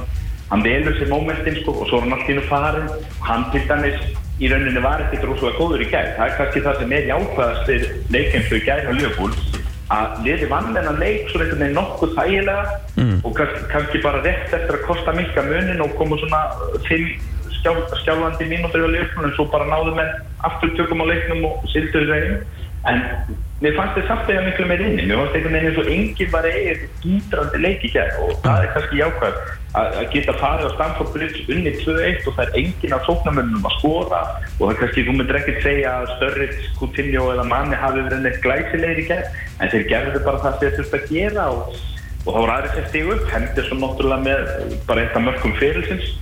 hann 0.50 0.64
velur 0.66 0.98
sér 0.98 1.12
mómentin 1.14 1.60
sko 1.62 1.78
og 1.80 1.88
svo 1.88 2.00
er 2.02 2.04
hann 2.04 2.16
allt 2.18 2.28
í 2.28 2.36
nú 2.36 2.44
farin 2.50 2.90
og 2.92 3.22
hann 3.24 3.46
til 3.54 3.62
dæmis 3.70 4.02
í 4.36 4.50
rauninni 4.52 4.82
var 4.84 5.06
ekkert 5.06 5.24
rosalega 5.30 5.62
góður 5.62 5.86
í 5.86 5.88
gæð, 5.94 6.10
það 6.18 6.26
er 6.26 6.36
kannski 6.42 6.66
það 6.66 6.82
sem 6.82 6.92
er 6.98 7.08
jákvæðast 7.14 7.70
fyrir 7.70 7.94
leikjumstu 8.12 8.58
í 8.60 8.66
gæð 8.66 8.84
á 8.84 8.92
Liverpool 8.98 9.64
að 9.96 10.24
liði 10.26 10.48
vann 10.50 10.72
þennan 10.74 10.98
leik 10.98 11.28
svo 11.30 11.40
einhvern 11.40 11.60
veginn 11.62 11.76
nokkuð 11.78 12.14
þægilega. 12.16 12.78
Og 13.22 13.36
kannski, 13.38 13.60
kannski 13.70 14.00
bara 14.02 14.22
rétt 14.24 14.50
eftir 14.50 14.74
að 14.74 14.86
kosta 14.88 15.14
mikka 15.14 15.44
munin 15.46 15.84
og 15.84 15.94
koma 15.94 16.18
svona 16.18 16.40
uh, 16.58 16.74
fimm 16.88 17.06
skjál, 17.06 17.35
skjálfandi 18.02 18.50
mínútur 18.50 18.86
en 18.86 19.34
svo 19.34 19.48
bara 19.52 19.66
náðu 19.70 19.96
menn 19.96 20.14
aftur 20.46 20.72
tökum 20.78 21.02
á 21.02 21.06
leiknum 21.10 21.44
og 21.50 21.66
silduðu 21.72 22.12
veginn 22.12 22.40
en 22.86 23.02
mér 23.62 23.76
fannst 23.76 23.96
þið 23.96 24.08
samt 24.10 24.30
eða 24.30 24.42
miklu 24.46 24.66
meir 24.68 24.82
inni. 24.84 25.06
Mér 25.08 25.20
fannst 25.20 25.36
einhvern 25.38 25.54
veginn 25.56 25.70
eins 25.70 25.78
og 25.80 25.88
enginn 25.92 26.32
var 26.32 26.48
eigið 26.50 26.82
gítrandi 27.02 27.60
leik 27.62 27.86
í 27.86 27.92
gerð 27.94 28.18
og 28.26 28.34
það 28.44 28.66
er 28.66 28.74
kannski 28.74 29.00
jákvæð 29.00 29.38
að 29.80 29.96
að 30.00 30.10
geta 30.12 30.34
farið 30.40 30.68
á 30.68 30.74
Stamford 30.74 31.10
Bridge 31.14 31.42
unni 31.52 31.72
2-1 31.80 32.28
og 32.28 32.36
það 32.36 32.44
er 32.44 32.58
enginn 32.60 32.94
af 32.96 33.08
sóknarmönnum 33.08 33.66
að 33.68 33.76
skora. 33.78 34.20
Og 34.58 34.62
það 34.62 34.74
er 34.74 34.80
kannski, 34.82 35.06
þú 35.08 35.16
myndir 35.16 35.40
ekkert 35.40 35.66
segja 35.66 35.96
að 36.02 36.12
Sturridge, 36.14 36.70
Coutinho 36.78 37.26
eða 37.32 37.48
Manni 37.50 37.80
hafi 37.80 38.04
verið 38.06 38.24
neitt 38.24 38.40
glæsilegir 38.44 39.02
í 39.02 39.08
gerð 39.10 39.42
en 39.56 39.72
þeir 39.74 39.88
gerðu 39.92 40.22
bara 40.28 40.42
það 40.44 40.56
sem 40.56 40.62
þeir 40.62 40.78
þurfti 40.78 41.00
að 41.00 41.10
gera 41.16 41.48
og, 41.56 41.80
og 42.26 42.30
þá 42.30 42.38
var 42.38 42.54
aðrið 42.58 42.76
sem 42.76 42.88
stígu 42.92 43.16
upp. 43.16 43.26
Henderson 43.34 43.82
náttúrulega 43.82 44.24
með 44.28 44.78
bara 44.88 45.04
eitt 45.04 45.18
af 45.18 45.26
mörgum 45.26 45.58
fyrirlsins 45.60 46.14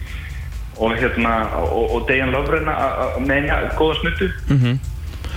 og 0.79 0.97
hérna 0.99 1.35
og, 1.63 1.85
og 1.95 2.09
Dejan 2.09 2.35
Lovren 2.35 2.71
að 2.73 3.19
meina 3.27 3.61
góða 3.79 3.99
snuttu 4.01 4.31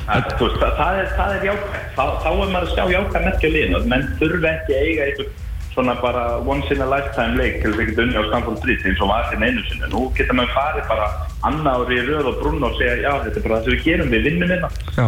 það, 0.07 0.29
þú 0.37 0.45
veist, 0.47 0.61
það, 0.61 0.77
það 0.77 1.01
er, 1.01 1.09
það 1.17 1.35
er 1.35 1.45
jákvæð 1.49 1.83
þá, 1.97 2.05
þá 2.23 2.29
er 2.29 2.53
maður 2.53 2.63
að 2.63 2.71
sjá 2.73 2.83
jákvæð 2.95 3.27
merkja 3.27 3.53
liðin 3.55 3.77
og 3.77 3.91
menn 3.91 4.07
þurfi 4.21 4.49
ekki 4.53 4.77
að 4.77 4.87
eiga 4.87 5.07
eitthvað 5.07 5.35
svona 5.77 5.93
bara 6.01 6.39
once 6.41 6.73
in 6.73 6.81
a 6.81 6.89
lifetime 6.89 7.37
leik 7.37 7.61
til 7.61 7.69
þess 7.69 7.81
að 7.83 7.89
geta 7.91 8.01
unni 8.01 8.17
á 8.17 8.23
Stamford 8.31 8.61
Bridge 8.63 8.87
eins 8.89 9.01
og 9.01 9.11
var 9.11 9.27
hérna 9.29 9.49
einu 9.51 9.65
sinni 9.67 9.89
nú 9.91 10.07
geta 10.17 10.33
maður 10.33 10.55
farið 10.55 10.87
bara 10.89 11.09
annað 11.45 11.83
ári 11.83 11.99
í 11.99 12.05
röð 12.07 12.29
og 12.31 12.39
brunn 12.41 12.65
og 12.65 12.79
segja 12.79 12.95
já 13.03 13.11
þetta 13.27 13.37
er 13.37 13.45
bara 13.45 13.59
það 13.59 13.67
sem 13.67 13.75
við 13.75 13.83
gerum 13.85 14.13
við 14.15 14.25
vinnum 14.25 14.53
hérna. 14.55 14.69
Já. 14.97 15.07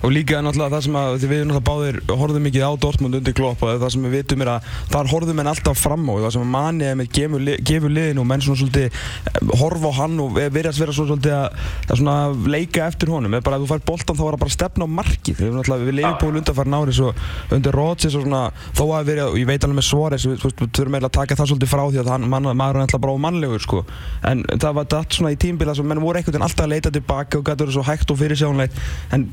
Og 0.00 0.12
líka 0.14 0.40
náttúrulega 0.40 0.72
það 0.72 0.84
sem 0.86 0.96
að 0.96 1.14
við 1.20 1.42
náttúrulega 1.44 1.66
báðir 1.66 1.98
horfðum 2.08 2.46
mikið 2.48 2.62
á 2.64 2.72
Dortmund 2.80 3.18
undir 3.18 3.34
Klopp 3.36 3.64
og 3.66 3.80
það 3.82 3.92
sem 3.94 4.06
við 4.06 4.14
vitum 4.16 4.44
er 4.44 4.50
að 4.54 4.68
þar 4.94 5.10
horfðum 5.12 5.36
menn 5.40 5.50
alltaf 5.50 5.80
fram 5.80 6.06
á 6.08 6.14
það 6.24 6.32
sem 6.36 6.44
að 6.46 6.52
manni 6.54 6.86
er 6.88 6.96
með 6.96 7.10
gefur, 7.18 7.44
li, 7.44 7.56
gefur 7.68 7.92
liðin 7.92 8.20
og 8.22 8.28
menn 8.30 8.44
svona 8.44 8.60
svolítið 8.62 8.86
eh, 8.88 9.52
horfa 9.60 9.92
á 9.92 9.98
hann 10.00 10.16
og 10.24 10.38
verðast 10.40 10.80
vera 10.80 10.94
svona 10.96 11.12
svolítið 11.12 11.36
að, 11.36 11.58
að 11.84 12.00
svona 12.00 12.16
leika 12.54 12.86
eftir 12.86 13.12
honum. 13.12 13.36
Eða 13.36 13.46
bara 13.50 13.58
að 13.60 13.66
þú 13.66 13.70
fær 13.74 13.84
boltan 13.90 14.18
þá 14.18 14.24
var 14.24 14.36
það 14.36 14.42
bara 14.44 14.50
að 14.50 14.56
stefna 14.56 14.88
á 14.88 14.96
markið. 15.00 15.40
Við 15.40 15.52
náttúrulega 15.58 15.88
við 15.90 15.98
leifum 15.98 16.18
på 16.20 16.30
undarfærin 16.40 16.78
ári 16.80 16.96
svo 16.96 17.12
undir 17.58 17.76
Rodgers 17.76 18.16
og 18.16 18.24
svona 18.24 18.42
þó 18.78 18.84
að 18.96 19.10
verið 19.10 19.24
og 19.26 19.38
ég 19.40 19.50
veit 19.50 19.68
alveg 19.68 19.80
með 19.80 19.88
Suárez 19.90 20.26
við, 20.30 20.36
við, 20.40 20.56
við 20.64 20.72
þurfum 20.78 20.96
eiginlega 20.96 21.10
að 21.10 21.16
taka 21.18 21.38
það 21.40 21.52
svolítið 21.52 21.72
frá 21.74 21.84
því 21.90 22.02
að 22.02 22.12
hann, 22.14 22.28
man, 22.30 22.50
maður 22.56 22.80
er 22.80 22.86
alltaf 22.86 23.04
bara 23.04 23.16
ómannlegur 23.18 23.64
sko. 23.64 23.84
En 24.30 24.44
það 24.54 24.76
var 24.78 24.88
þetta 24.88 25.18
svona 25.18 25.34
í 25.34 25.40
tímbila 25.40 25.76
sem 25.76 25.88
menn 25.90 26.02
voru 26.02 26.20
einhvern 26.20 26.36
veginn 26.36 26.46
alltaf 26.46 26.66
að 26.66 26.74
leita 26.74 26.94
tilbaka 26.94 27.40
og 27.40 27.46
gæti 27.46 27.64
verið 27.64 27.76
svo 27.76 27.86
hægt 27.86 28.14
og 28.14 28.20
fyrirsjónlegt 28.20 28.80
en 29.16 29.26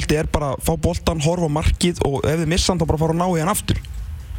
kloppbolti 0.00 0.16
er 0.16 0.28
bara 0.32 0.56
fá 0.60 0.76
boltan, 0.76 1.20
horfa 1.20 1.48
á 1.48 1.52
markið 1.52 2.00
og 2.06 2.24
ef 2.24 2.40
þið 2.40 2.48
missa 2.48 2.72
hann 2.72 2.80
þá 2.80 2.86
bara 2.88 3.00
fara 3.00 3.14
að 3.14 3.20
ná 3.20 3.26
í 3.28 3.40
hann 3.40 3.52
aftur. 3.52 3.80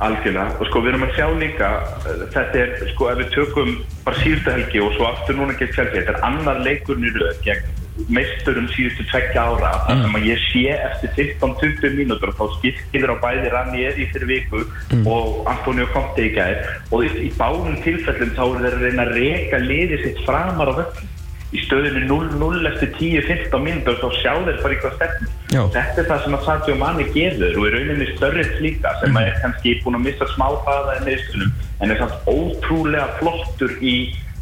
Algjörlega, 0.01 0.57
og 0.57 0.65
sko 0.65 0.81
við 0.81 0.89
erum 0.89 1.03
að 1.05 1.11
sjá 1.13 1.27
líka 1.37 1.67
uh, 1.77 2.23
þetta 2.33 2.57
er, 2.57 2.71
sko 2.95 3.09
ef 3.11 3.19
við 3.19 3.29
tökum 3.35 3.75
bara 4.01 4.23
síðustu 4.23 4.49
helgi 4.49 4.81
og 4.81 4.95
svo 4.95 5.05
aftur 5.11 5.37
núna 5.37 5.53
gegn 5.59 5.75
Chelsea 5.75 5.99
þetta 5.99 6.15
er 6.15 6.25
annar 6.25 6.63
leikurinn 6.65 7.05
í 7.05 7.13
röð 7.13 7.37
gegn 7.45 7.77
meisturum 8.09 8.65
síðustu 8.73 9.05
tveggja 9.11 9.43
ára. 9.45 9.71
Þar 9.85 10.01
sem 10.01 10.17
að 10.17 10.25
ég 10.25 10.43
sé 10.47 10.63
eftir 10.73 11.13
15-20 11.37 11.97
mínútur 11.99 12.31
og 12.31 12.39
þá 12.39 12.57
skiptir 12.57 13.13
á 13.13 13.15
bæði 13.21 13.51
Ranier 13.53 13.99
í 13.99 14.07
fyrir 14.09 14.29
viku 14.31 14.63
og 15.05 15.45
Antonio 15.51 15.85
Conte 15.93 16.25
í 16.25 16.31
gær. 16.33 16.63
Og 16.89 17.05
í, 17.05 17.11
í 17.27 17.31
báðum 17.37 17.77
tilfellum 17.85 18.33
þá 18.33 18.43
eru 18.47 18.63
þeir 18.63 18.77
að 18.79 18.85
reyna 18.87 19.05
að 19.05 19.13
reka 19.19 19.61
liðið 19.67 20.07
sitt 20.07 20.23
framar 20.25 20.73
á 20.73 20.79
völlum 20.81 21.11
í 21.51 21.61
stöðinu 21.65 22.07
0-0 22.07 22.69
eftir 22.71 22.93
10-15 22.95 23.65
mínútur 23.67 23.99
þá 23.99 24.09
sjá 24.17 24.33
þeir 24.47 24.59
bara 24.63 24.75
eitthvað 24.77 24.97
stefn 24.97 25.31
Já. 25.51 25.65
þetta 25.73 25.99
er 25.99 26.07
það 26.07 26.25
sem 26.25 26.35
að 26.37 26.43
Sadio 26.47 26.75
Mani 26.79 27.05
gefur 27.11 27.57
og 27.59 27.65
í 27.67 27.71
rauninni 27.73 28.09
störrið 28.15 28.51
líka 28.63 28.93
sem 29.01 29.17
að 29.19 29.29
er 29.29 29.39
kannski 29.43 29.77
búin 29.83 29.97
að 29.99 30.05
missa 30.07 30.27
smá 30.31 30.45
hraða 30.63 30.97
í 30.99 31.05
meðslunum 31.09 31.55
en 31.81 31.91
er 31.91 31.99
samt 31.99 32.29
ótrúlega 32.31 33.07
flottur 33.19 33.73
í 33.83 33.95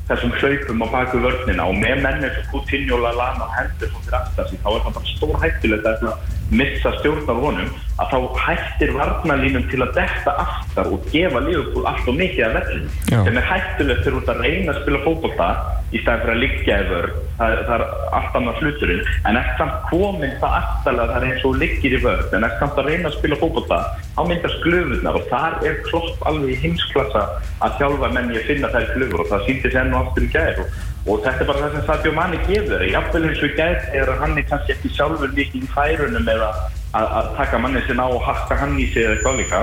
þessum 0.09 0.33
hlaupum 0.37 0.83
á 0.85 0.87
baku 0.89 1.21
vörnina 1.21 1.65
og 1.69 1.77
með 1.77 2.01
mennir 2.01 2.33
sem 2.33 2.45
Coutinho, 2.49 2.97
Lallana 3.01 3.45
og 3.45 3.53
Henderson 3.53 4.05
fyrir 4.05 4.17
aftar 4.19 4.47
sig 4.49 4.61
þá 4.63 4.69
er 4.71 4.83
það 4.85 4.95
bara 4.97 5.11
stór 5.13 5.35
hættulegt 5.43 5.89
að 5.89 6.05
missa 6.49 6.93
stjórn 6.97 7.29
af 7.29 7.41
honum 7.43 7.73
að 8.01 8.13
þá 8.13 8.39
hættir 8.45 8.93
varnalínum 8.95 9.67
til 9.69 9.83
að 9.85 9.93
detta 9.99 10.33
aftar 10.45 10.89
og 10.89 11.09
gefa 11.13 11.41
Liverpool 11.45 11.89
allt 11.89 12.09
og 12.09 12.17
mikið 12.17 12.45
af 12.47 12.71
Já. 13.09 13.19
sem 13.27 13.37
er 13.37 13.49
hættulegt 13.51 14.05
þegar 14.05 14.15
þú 14.15 14.21
ert 14.23 14.31
að 14.33 14.41
reyna 14.45 14.73
að 14.73 14.81
spila 14.81 15.03
fótbolta 15.05 15.49
í 15.93 16.01
stæðan 16.01 16.23
fyrir 16.23 16.33
að 16.35 16.41
liggja 16.45 16.79
yfir 16.85 17.11
það, 17.39 17.63
það 17.69 17.73
er 17.75 17.85
allt 18.19 18.37
annað 18.39 18.61
hluturinn. 18.61 19.01
En 19.29 19.39
eftir 19.39 19.63
samt 19.63 19.89
komin 19.89 20.37
það 20.43 20.57
aftalega 20.59 21.09
það 21.13 21.23
er 21.23 21.27
eins 21.29 21.47
og 21.49 21.57
liggir 21.63 21.97
í 21.97 22.03
vörð 22.03 22.37
en 22.37 22.47
eftir 22.49 22.65
samt 22.65 22.83
að 22.83 22.91
reyna 22.91 23.09
að 23.09 23.17
spila 23.17 23.39
fótbolta 23.41 23.81
þá 24.13 24.21
myndast 24.29 24.61
glöfurnar 24.67 25.19
og 25.19 25.27
þar 25.31 25.57
er 25.69 25.81
klopp 25.87 26.29
alveg 26.29 26.53
í 26.53 26.61
heimsklassa 26.65 27.25
að 27.65 27.81
þjálfa 27.81 28.13
menn 28.15 28.31
í 28.33 28.39
að 28.39 28.47
finna 28.51 28.71
þær 28.75 28.93
glöfur 28.95 29.25
og 29.25 29.33
það 29.33 29.45
síndi 29.47 29.73
sér 29.73 29.83
enn 29.85 29.95
og 29.95 30.07
aftur 30.09 30.27
í 30.27 30.31
gær. 30.35 30.63
Og 30.63 30.89
og 31.09 31.21
þetta 31.23 31.43
er 31.43 31.47
bara 31.47 31.61
það 31.63 31.75
sem 31.75 31.85
Sadio 31.87 32.11
Mani 32.15 32.39
gefur 32.47 32.83
jafnvel 32.85 33.29
eins 33.29 33.43
og 33.45 33.53
gæt 33.57 33.93
er 33.97 34.11
að 34.11 34.19
hann 34.23 34.35
er 34.37 34.45
kannski 34.49 34.75
ekki 34.75 34.91
sjálfur 34.93 35.31
mikið 35.37 35.63
í 35.63 35.69
færunum 35.73 36.27
eða 36.35 36.49
að, 36.97 37.05
að 37.05 37.29
taka 37.37 37.61
manni 37.63 37.81
sinna 37.87 38.05
á 38.05 38.09
og 38.13 38.25
hakka 38.27 38.57
hann 38.59 38.75
í 38.77 38.85
sig 38.91 39.05
eða 39.05 39.15
eitthvað 39.15 39.39
líka 39.39 39.61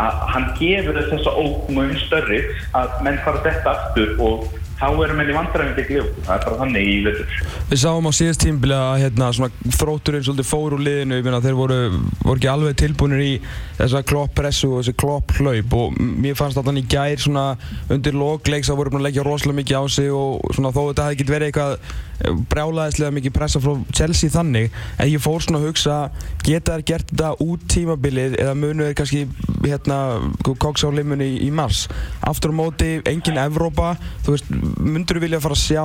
að 0.00 0.20
hann 0.32 0.46
gefur 0.60 1.00
þessa 1.10 1.34
ógmum 1.42 1.92
störri 2.04 2.40
að 2.78 2.94
menn 3.04 3.18
fara 3.26 3.42
þetta 3.44 3.74
aftur 3.74 4.14
og 4.24 4.46
þá 4.80 4.86
erum 5.04 5.20
við 5.20 5.30
í 5.30 5.36
vandræðin 5.36 5.74
gegn 5.76 5.90
Liverpool, 5.92 6.24
það 6.24 6.34
er 6.34 6.44
bara 6.46 6.58
þannig 6.62 6.88
í 6.88 6.94
veitur. 7.04 7.34
Við 7.70 7.80
sáum 7.82 8.08
á 8.08 8.12
síðast 8.16 8.42
tímbili 8.44 8.76
að 8.76 9.02
hérna, 9.04 9.30
þrótturinn 9.76 10.24
svolítið 10.24 10.48
fór 10.48 10.76
úr 10.76 10.84
liðinu, 10.86 11.20
meina 11.26 11.40
þeir 11.44 11.58
voru, 11.58 11.80
voru 12.22 12.40
ekki 12.40 12.50
alveg 12.50 12.78
tilbúinir 12.80 13.24
í 13.26 13.32
þessa 13.76 14.02
klopp-pressu 14.08 14.70
og 14.70 14.80
þessi 14.80 14.96
klopp-hlaup. 15.04 15.76
Og 15.80 15.98
mér 16.00 16.38
fannst 16.38 16.60
að 16.60 16.70
hann 16.70 16.80
í 16.80 16.86
gær 16.90 17.20
svona 17.20 17.46
undir 17.92 18.16
logleiks 18.16 18.72
að 18.72 18.80
voru 18.80 18.94
búin 18.94 19.04
að 19.04 19.10
leggja 19.10 19.26
rosalega 19.26 19.60
mikið 19.60 19.80
á 19.80 19.84
sig 19.92 20.14
og 20.16 20.54
svona 20.56 20.72
þó 20.72 20.80
þetta 20.88 21.10
hefði 21.10 21.18
ekki 21.18 21.34
verið 21.34 21.52
eitthvað 21.52 22.08
brjálæðislega 22.50 23.14
mikið 23.16 23.34
pressa 23.34 23.60
frá 23.62 23.76
Chelsea 23.96 24.32
þannig 24.32 24.74
en 24.98 25.10
ég 25.10 25.22
fór 25.22 25.42
svona 25.44 25.60
að 25.60 25.70
hugsa 25.70 25.96
geta 26.44 26.76
þær 26.76 26.84
gert 26.90 27.12
þetta 27.12 27.30
út 27.44 27.64
tímabilið 27.70 28.36
eða 28.40 28.56
munu 28.58 28.88
þeir 28.88 28.96
kannski 28.98 29.22
hérna 29.64 29.98
koks 30.44 30.84
á 30.84 30.88
limunni 30.92 31.30
í 31.44 31.50
mars 31.54 31.86
aftur 32.26 32.54
á 32.54 32.58
móti, 32.60 32.90
engin 33.08 33.40
Evrópa 33.40 33.94
þú 34.26 34.36
veist, 34.36 34.52
myndur 34.80 35.20
þú 35.20 35.24
vilja 35.24 35.42
fara 35.44 35.56
að 35.56 35.64
sjá 35.64 35.84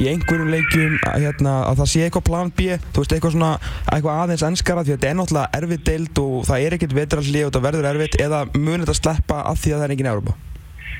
í 0.00 0.10
einhverjum 0.12 0.52
leikjum 0.52 0.98
að, 1.08 1.26
hérna, 1.26 1.56
að 1.70 1.82
það 1.82 1.90
sé 1.94 2.04
eitthvað 2.06 2.28
plan 2.28 2.52
B, 2.52 2.76
þú 2.90 3.04
veist, 3.04 3.16
eitthvað 3.16 3.36
svona 3.36 3.54
eitthvað 3.86 4.22
aðeins 4.26 4.46
ennskara 4.50 4.84
því 4.84 4.94
að 4.94 5.00
þetta 5.00 5.10
er 5.10 5.18
náttúrulega 5.20 5.60
erfið 5.60 5.82
deild 5.90 6.22
og 6.24 6.36
það 6.50 6.66
er 6.66 6.78
ekkert 6.78 7.00
vetrallið 7.00 7.46
og 7.46 7.50
þetta 7.50 7.66
verður 7.68 7.90
erfitt 7.94 8.20
eða 8.20 8.44
munir 8.56 8.86
þetta 8.86 9.00
sleppa 9.00 9.42
af 9.50 9.60
því 9.64 9.74
að 9.74 9.82
það 9.82 9.88
er 9.88 9.96
engin 9.96 10.14
Európa? 10.14 10.38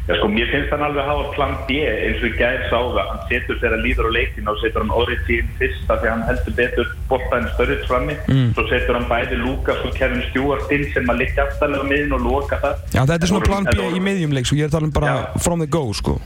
Já 0.09 0.16
sko, 0.16 0.28
mér 0.33 0.49
finnst 0.50 0.73
hann 0.73 0.83
alveg 0.83 1.02
að 1.04 1.11
hafa 1.11 1.33
plan 1.37 1.52
B 1.69 1.76
eins 1.87 2.23
og 2.23 2.26
ég 2.30 2.38
gæði 2.40 2.69
sá 2.71 2.78
það, 2.80 3.00
hann 3.11 3.21
setur 3.28 3.59
þeirra 3.61 3.78
líður 3.85 4.09
á 4.09 4.12
leikinu 4.16 4.50
og 4.50 4.59
setur 4.62 4.83
hann 4.83 4.95
orðið 4.97 5.21
tíðin 5.28 5.52
fyrsta 5.61 5.99
því 6.00 6.11
hann 6.11 6.25
heldur 6.26 6.57
betur 6.57 6.90
bortaðin 7.11 7.50
störrið 7.54 7.85
frammi. 7.90 8.16
Mm. 8.33 8.49
svo 8.57 8.64
setur 8.73 8.99
hann 8.99 9.09
bæði 9.12 9.40
Lukas 9.45 9.85
og 9.87 9.95
Kevin 9.99 10.25
Stewart 10.30 10.75
inn 10.75 10.87
sem 10.95 11.12
að 11.14 11.21
liggja 11.23 11.47
aftalega 11.47 11.87
miðin 11.92 12.16
og 12.16 12.25
loka 12.26 12.59
það 12.64 12.80
Já, 12.97 13.02
þetta 13.04 13.21
er 13.21 13.33
svona 13.35 13.50
plan 13.50 13.71
B 13.71 13.90
í 14.00 14.04
miðjumleik, 14.09 14.49
sko, 14.50 14.59
ég 14.59 14.71
er 14.71 14.75
talað 14.75 14.88
um 14.88 14.95
bara 14.99 15.12
Já. 15.12 15.21
from 15.45 15.62
the 15.62 15.71
go, 15.71 15.85
sko. 15.95 16.16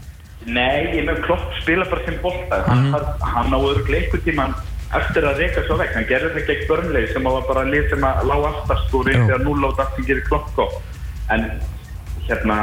Nei, 0.45 0.95
ég 0.95 1.05
með 1.09 1.21
klopp 1.25 1.45
spila 1.63 1.85
bara 1.89 2.05
sem 2.07 2.17
bolta. 2.23 2.63
Mm 2.69 2.95
hann, 2.95 3.05
hann 3.35 3.53
á 3.57 3.59
öðru 3.59 3.85
leikutíman 3.91 4.57
eftir 4.95 5.27
að 5.27 5.41
reyka 5.43 5.63
svo 5.67 5.79
vekk 5.81 5.97
hann 5.97 6.09
gerði 6.09 6.33
þetta 6.35 6.51
gegn 6.53 6.67
börnleik 6.71 7.13
sem 7.13 7.27
var 7.27 7.47
bara 7.49 7.65
lið 7.69 7.89
sem 7.93 8.05
að 8.07 8.27
lág 8.31 8.45
aftast 8.51 8.95
og 8.95 9.09
reyndi 9.09 9.35
að 9.35 9.47
núla 9.47 9.73
át 9.73 9.81
allt 9.85 9.97
sem 9.99 10.07
gerir 10.09 10.27
klopp 10.29 10.61
en 11.35 11.49
hérna, 12.29 12.57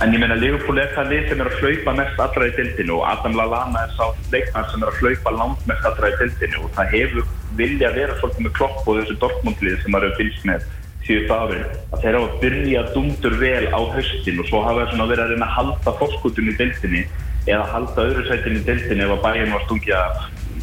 en 0.00 0.12
ég 0.14 0.20
meina 0.22 0.36
Liverpool 0.38 0.78
er 0.78 0.92
það 0.94 1.12
lið 1.12 1.28
sem 1.28 1.40
er 1.42 1.50
að 1.50 1.62
hlaupa 1.62 1.94
mest 1.98 2.20
allra 2.22 2.48
í 2.48 2.54
dildinu 2.54 2.98
og 2.98 3.06
Adam 3.10 3.38
Lallana 3.38 3.84
er 3.86 3.94
sá 3.96 4.04
leikmann 4.32 4.68
sem 4.70 4.84
er 4.84 4.92
að 4.92 5.00
hlaupa 5.02 5.34
langt 5.34 5.64
mest 5.70 5.88
allra 5.90 6.10
í 6.12 6.18
dildinu 6.20 6.64
og 6.64 6.74
það 6.76 6.92
hefur 6.94 7.32
vilja 7.58 7.90
að 7.90 7.98
vera 7.98 8.18
svolítið 8.20 8.46
með 8.46 8.54
klopp 8.58 8.84
og 8.84 9.00
þessu 9.00 9.16
Dortmund-lið 9.24 9.80
sem 9.82 9.98
eru 9.98 10.10
fylgst 10.18 10.46
með 10.50 10.68
síðust 11.08 11.32
árið 11.34 11.64
að 11.66 12.04
þeir 12.04 12.18
hafa 12.18 12.40
byrjað 12.44 12.92
dundur 12.94 13.38
vel 13.40 13.66
á 13.74 13.80
höstin 13.96 14.42
og 14.42 14.50
svo 14.50 14.62
hafa 14.66 14.86
það 14.92 15.10
verið 15.14 15.24
að 15.24 15.32
reyna 15.32 15.48
að 15.48 15.56
halda 15.56 15.96
fórskutun 16.02 16.52
í 16.52 16.56
dildinu 16.60 17.02
eða 17.48 17.66
halda 17.72 18.04
öðru 18.04 18.26
sætin 18.28 18.58
í 18.60 18.64
deltinn 18.66 19.02
ef 19.02 19.14
að 19.16 19.22
bæinn 19.24 19.54
var 19.54 19.64
stungja 19.66 20.02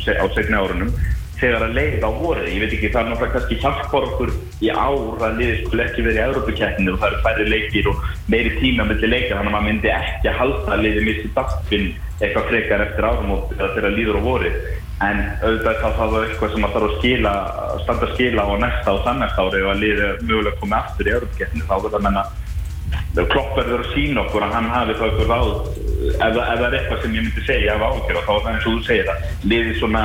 á 0.05 0.25
segna 0.37 0.61
árunum 0.61 0.91
þegar 1.39 1.65
að 1.65 1.75
leiða 1.77 2.09
á 2.09 2.11
vorið. 2.19 2.47
Ég 2.51 2.63
veit 2.63 2.75
ekki, 2.75 2.91
það 2.93 3.01
er 3.01 3.09
náttúrulega 3.11 3.35
kannski 3.35 3.57
hjálpar 3.63 4.07
okkur 4.09 4.31
í 4.61 4.71
ár 4.71 5.25
að 5.27 5.41
liðið 5.41 5.59
skulle 5.65 5.85
ekki 5.85 6.05
verið 6.05 6.19
í 6.19 6.23
Európa-kjættinu 6.25 6.93
og 6.93 7.01
það 7.01 7.11
eru 7.11 7.21
færri 7.25 7.47
leikir 7.51 7.89
og 7.91 8.07
meiri 8.31 8.53
tíma 8.61 8.87
mellir 8.89 9.11
leikar 9.11 9.39
þannig 9.39 9.51
að 9.51 9.55
maður 9.57 9.67
myndi 9.69 9.91
ekki 9.95 10.31
að 10.31 10.39
halda 10.39 10.73
að 10.75 10.85
liðið 10.85 11.07
missi 11.09 11.33
dagfinn 11.35 11.91
eitthvað 12.21 12.49
frekar 12.51 12.85
eftir 12.85 13.09
árum 13.09 13.35
og 13.35 13.51
þegar 13.51 13.75
það 13.75 13.99
líður 13.99 14.19
á 14.19 14.27
vorið. 14.29 14.57
En 15.05 15.21
auðvitað 15.43 15.81
þá 15.81 15.89
það 15.99 16.15
var 16.15 16.25
eitthvað 16.29 16.53
sem 16.53 16.63
maður 16.63 16.75
þarf 16.75 16.87
að 16.87 16.97
skila, 17.01 17.35
standa 17.83 18.07
að 18.07 18.15
skila 18.15 18.47
á 18.47 18.53
næsta 18.63 18.95
og 18.95 19.05
þannægt 19.09 19.43
ári 19.43 19.63
og 19.65 19.71
að 19.73 19.83
liðið 19.83 20.25
mögulega 20.29 20.59
komið 20.61 20.77
aftur 20.79 21.09
í 21.09 21.15
Európa-kjættinu 21.17 21.67
þá 21.67 21.75
verður 21.75 21.95
það 21.97 22.05
menna 22.07 22.25
Klopp 23.15 23.55
verður 23.55 23.81
að 23.81 23.91
sína 23.95 24.23
okkur 24.25 24.43
að 24.43 24.53
hann 24.57 24.67
hafi 24.69 24.95
þá 24.99 25.03
eitthvað 25.07 25.29
ráð 25.31 25.51
ef, 26.11 26.21
ef 26.21 26.39
það 26.39 26.65
er 26.67 26.75
eitthvað 26.79 27.03
sem 27.03 27.15
ég 27.15 27.25
myndi 27.25 27.43
segja 27.47 27.75
af 27.75 27.85
ágjör 27.87 28.19
og 28.19 28.25
þá 28.25 28.31
er 28.33 28.41
það 28.43 28.49
eins 28.51 28.65
og 28.65 28.73
þú 28.75 28.87
segir 28.89 29.07
það 29.09 29.45
liðið 29.51 29.77
svona 29.79 30.01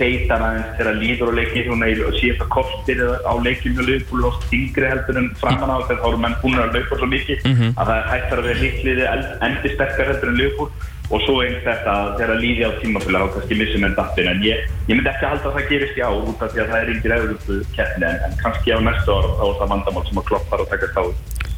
feitar 0.00 0.44
aðeins 0.46 0.76
þegar 0.78 1.00
líður 1.02 1.32
á 1.32 1.38
leikið 1.38 1.72
og 1.74 2.14
síðan 2.18 2.38
það 2.40 2.52
kostir 2.56 3.02
á 3.04 3.32
leikinu 3.46 3.88
lögbúl 3.88 4.28
og 4.28 4.38
stingri 4.46 4.92
heldur 4.92 5.20
en 5.20 5.28
framan 5.40 5.74
á 5.74 5.78
þegar 5.86 6.00
þá 6.02 6.08
eru 6.10 6.22
menn 6.24 6.38
búin 6.42 6.62
að 6.62 6.78
lögpa 6.78 7.00
svo 7.00 7.10
mikið 7.10 7.44
mm 7.44 7.58
-hmm. 7.58 7.74
að 7.76 7.90
það 7.90 8.08
hættar 8.12 8.40
að 8.40 8.48
vera 8.48 8.62
líkliði 8.64 9.04
endi 9.48 9.74
sterkar 9.74 10.10
heldur 10.10 10.32
en 10.32 10.40
lögbúl 10.40 10.70
og 11.10 11.22
svo 11.26 11.40
eins 11.42 11.64
þetta 11.64 11.94
þegar 12.20 12.38
líði 12.38 12.66
á 12.66 12.70
tímafélag 12.78 13.24
og 13.26 13.32
kannski 13.34 13.58
missum 13.58 13.86
enn 13.86 13.96
dættin 13.98 14.30
en 14.30 14.42
ég, 14.46 14.68
ég 14.86 14.94
myndi 14.94 15.10
ekki 15.10 15.26
að 15.26 15.32
halda 15.34 15.48
að 15.50 15.56
það 15.56 15.70
gerist 15.72 15.98
í 15.98 16.04
ár 16.06 16.18
út 16.22 16.44
af 16.44 16.52
því 16.54 16.62
að 16.62 16.70
það 16.70 16.80
er 16.80 16.92
yngir 16.94 17.14
auðvitað 17.16 17.64
keppni 17.74 18.06
en, 18.10 18.20
en 18.26 18.36
kannski 18.42 18.74
á 18.74 18.78
næstu 18.86 19.16
ár 19.16 19.26
þá 19.40 19.44
er 19.48 19.56
það 19.58 19.72
vandamál 19.74 20.04
sem 20.06 20.20
að 20.22 20.28
kloppar 20.30 20.62
og 20.62 20.70
taka 20.70 20.90
stáð 20.92 21.10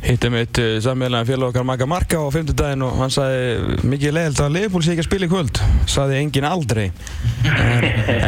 Hittum 0.03 0.35
eitt 0.35 0.59
uh, 0.59 0.77
sammeðlega 0.83 1.29
félag 1.29 1.53
okkar 1.53 1.67
Magga 1.67 1.87
Marka 1.87 2.19
á 2.19 2.27
5. 2.35 2.49
daginn 2.59 2.83
og 2.83 2.97
hann 2.99 3.13
sagði 3.15 3.77
mikið 3.87 4.17
leiðilt 4.17 4.41
að 4.43 4.57
Leopold 4.57 4.87
sé 4.87 4.95
ekki 4.97 5.05
að 5.05 5.07
spila 5.07 5.29
í 5.29 5.31
kvöld 5.31 5.61
sagði 5.93 6.17
engin 6.19 6.47
aldrei 6.49 6.89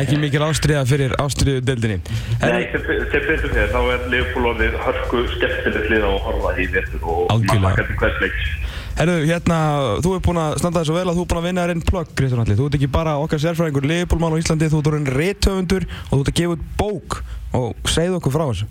ekki 0.01 0.21
mikil 0.23 0.45
ástriða 0.47 0.85
fyrir 0.87 1.17
ástriðu 1.19 1.65
deildinni 1.67 1.99
Nei, 2.45 2.69
til 2.71 2.83
betur 3.27 3.51
þegar 3.51 3.73
þá 3.75 3.81
er 3.97 4.07
Leopold 4.13 4.51
orðið 4.53 4.79
hörku 4.85 5.25
skemmtilegt 5.35 5.91
lið 5.91 6.07
á 6.07 6.13
horfa 6.29 6.55
í 6.55 6.69
vettur 6.77 7.11
og 7.11 7.35
makka 7.65 7.89
til 7.91 7.99
hvers 8.05 8.23
leiks 8.23 8.55
Herru, 8.95 9.17
hérna, 9.27 9.59
þú 9.99 10.13
hefur 10.15 10.23
búin 10.29 10.39
að 10.39 10.61
standa 10.61 10.85
þess 10.85 10.93
að 10.93 10.99
vel 11.01 11.09
að 11.09 11.17
þú 11.17 11.23
hefur 11.25 11.31
búin 11.33 11.41
að 11.41 11.47
vinna 11.49 11.65
þér 11.65 11.73
einn 11.73 11.81
plögg, 11.89 12.13
Kristján 12.15 12.43
Alli. 12.45 12.55
Þú 12.55 12.69
ert 12.69 12.77
ekki 12.79 12.89
bara 12.95 13.17
okkar 13.19 13.41
sérfræðingur 13.43 13.89
Leopoldmann 13.91 14.37
á 14.39 14.39
Íslandi, 14.39 14.69
þú 14.71 14.79
ert 14.79 14.91
orðin 14.93 15.11
réttöfundur 15.11 15.89
og 15.91 16.13
þú 16.13 16.21
ert 16.21 16.31
að 16.31 16.39
gefa 16.39 16.55
út 16.55 16.65
bók 16.79 17.17
og 17.59 17.91
segð 17.91 18.21
okkur 18.21 18.37
frá 18.37 18.45
þessu. 18.53 18.71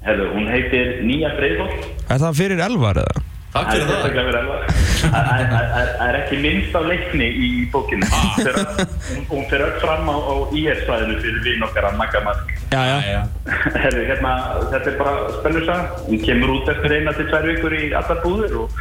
Herru, 0.00 0.30
hún 0.32 0.48
heitir 0.48 1.02
Nýja 1.04 1.34
Freyðholt. 1.36 1.90
Er 2.08 2.22
það 2.22 2.38
fyrir 2.38 2.62
elvar 2.64 3.00
eða? 3.02 3.24
Takk 3.50 3.72
fyrir 3.72 3.88
það. 3.88 3.98
Það 4.00 4.06
er 4.06 4.14
fyrir 4.14 4.38
elvar. 4.38 4.62
Það 5.00 6.04
er 6.06 6.18
ekki 6.20 6.38
minnst 6.40 6.76
af 6.78 6.86
leikni 6.86 7.28
í 7.28 7.48
bókinu. 7.72 8.08
Ah. 8.14 8.38
Hún 9.28 9.44
fyrir 9.50 9.66
öll 9.66 9.76
fram 9.82 10.08
á, 10.08 10.16
á 10.16 10.34
íhersvæðinu 10.56 11.18
fyrir 11.20 11.40
vinn 11.44 11.66
okkar 11.66 11.90
að 11.90 11.98
Magga 12.00 12.22
Mark. 12.24 12.54
Já, 12.70 12.80
já. 12.86 12.96
já. 13.10 13.20
Herru, 13.82 14.04
hérna, 14.08 14.34
þetta 14.70 14.92
er 14.92 14.98
bara 15.02 15.14
spennursa. 15.36 15.78
Hún 16.06 16.22
kemur 16.24 16.54
út 16.56 16.72
eftir 16.72 16.96
eina 16.96 17.16
til 17.18 17.28
tvær 17.32 17.48
vikur 17.50 17.76
í 17.76 17.90
allar 17.90 18.22
búður 18.24 18.56
og 18.62 18.78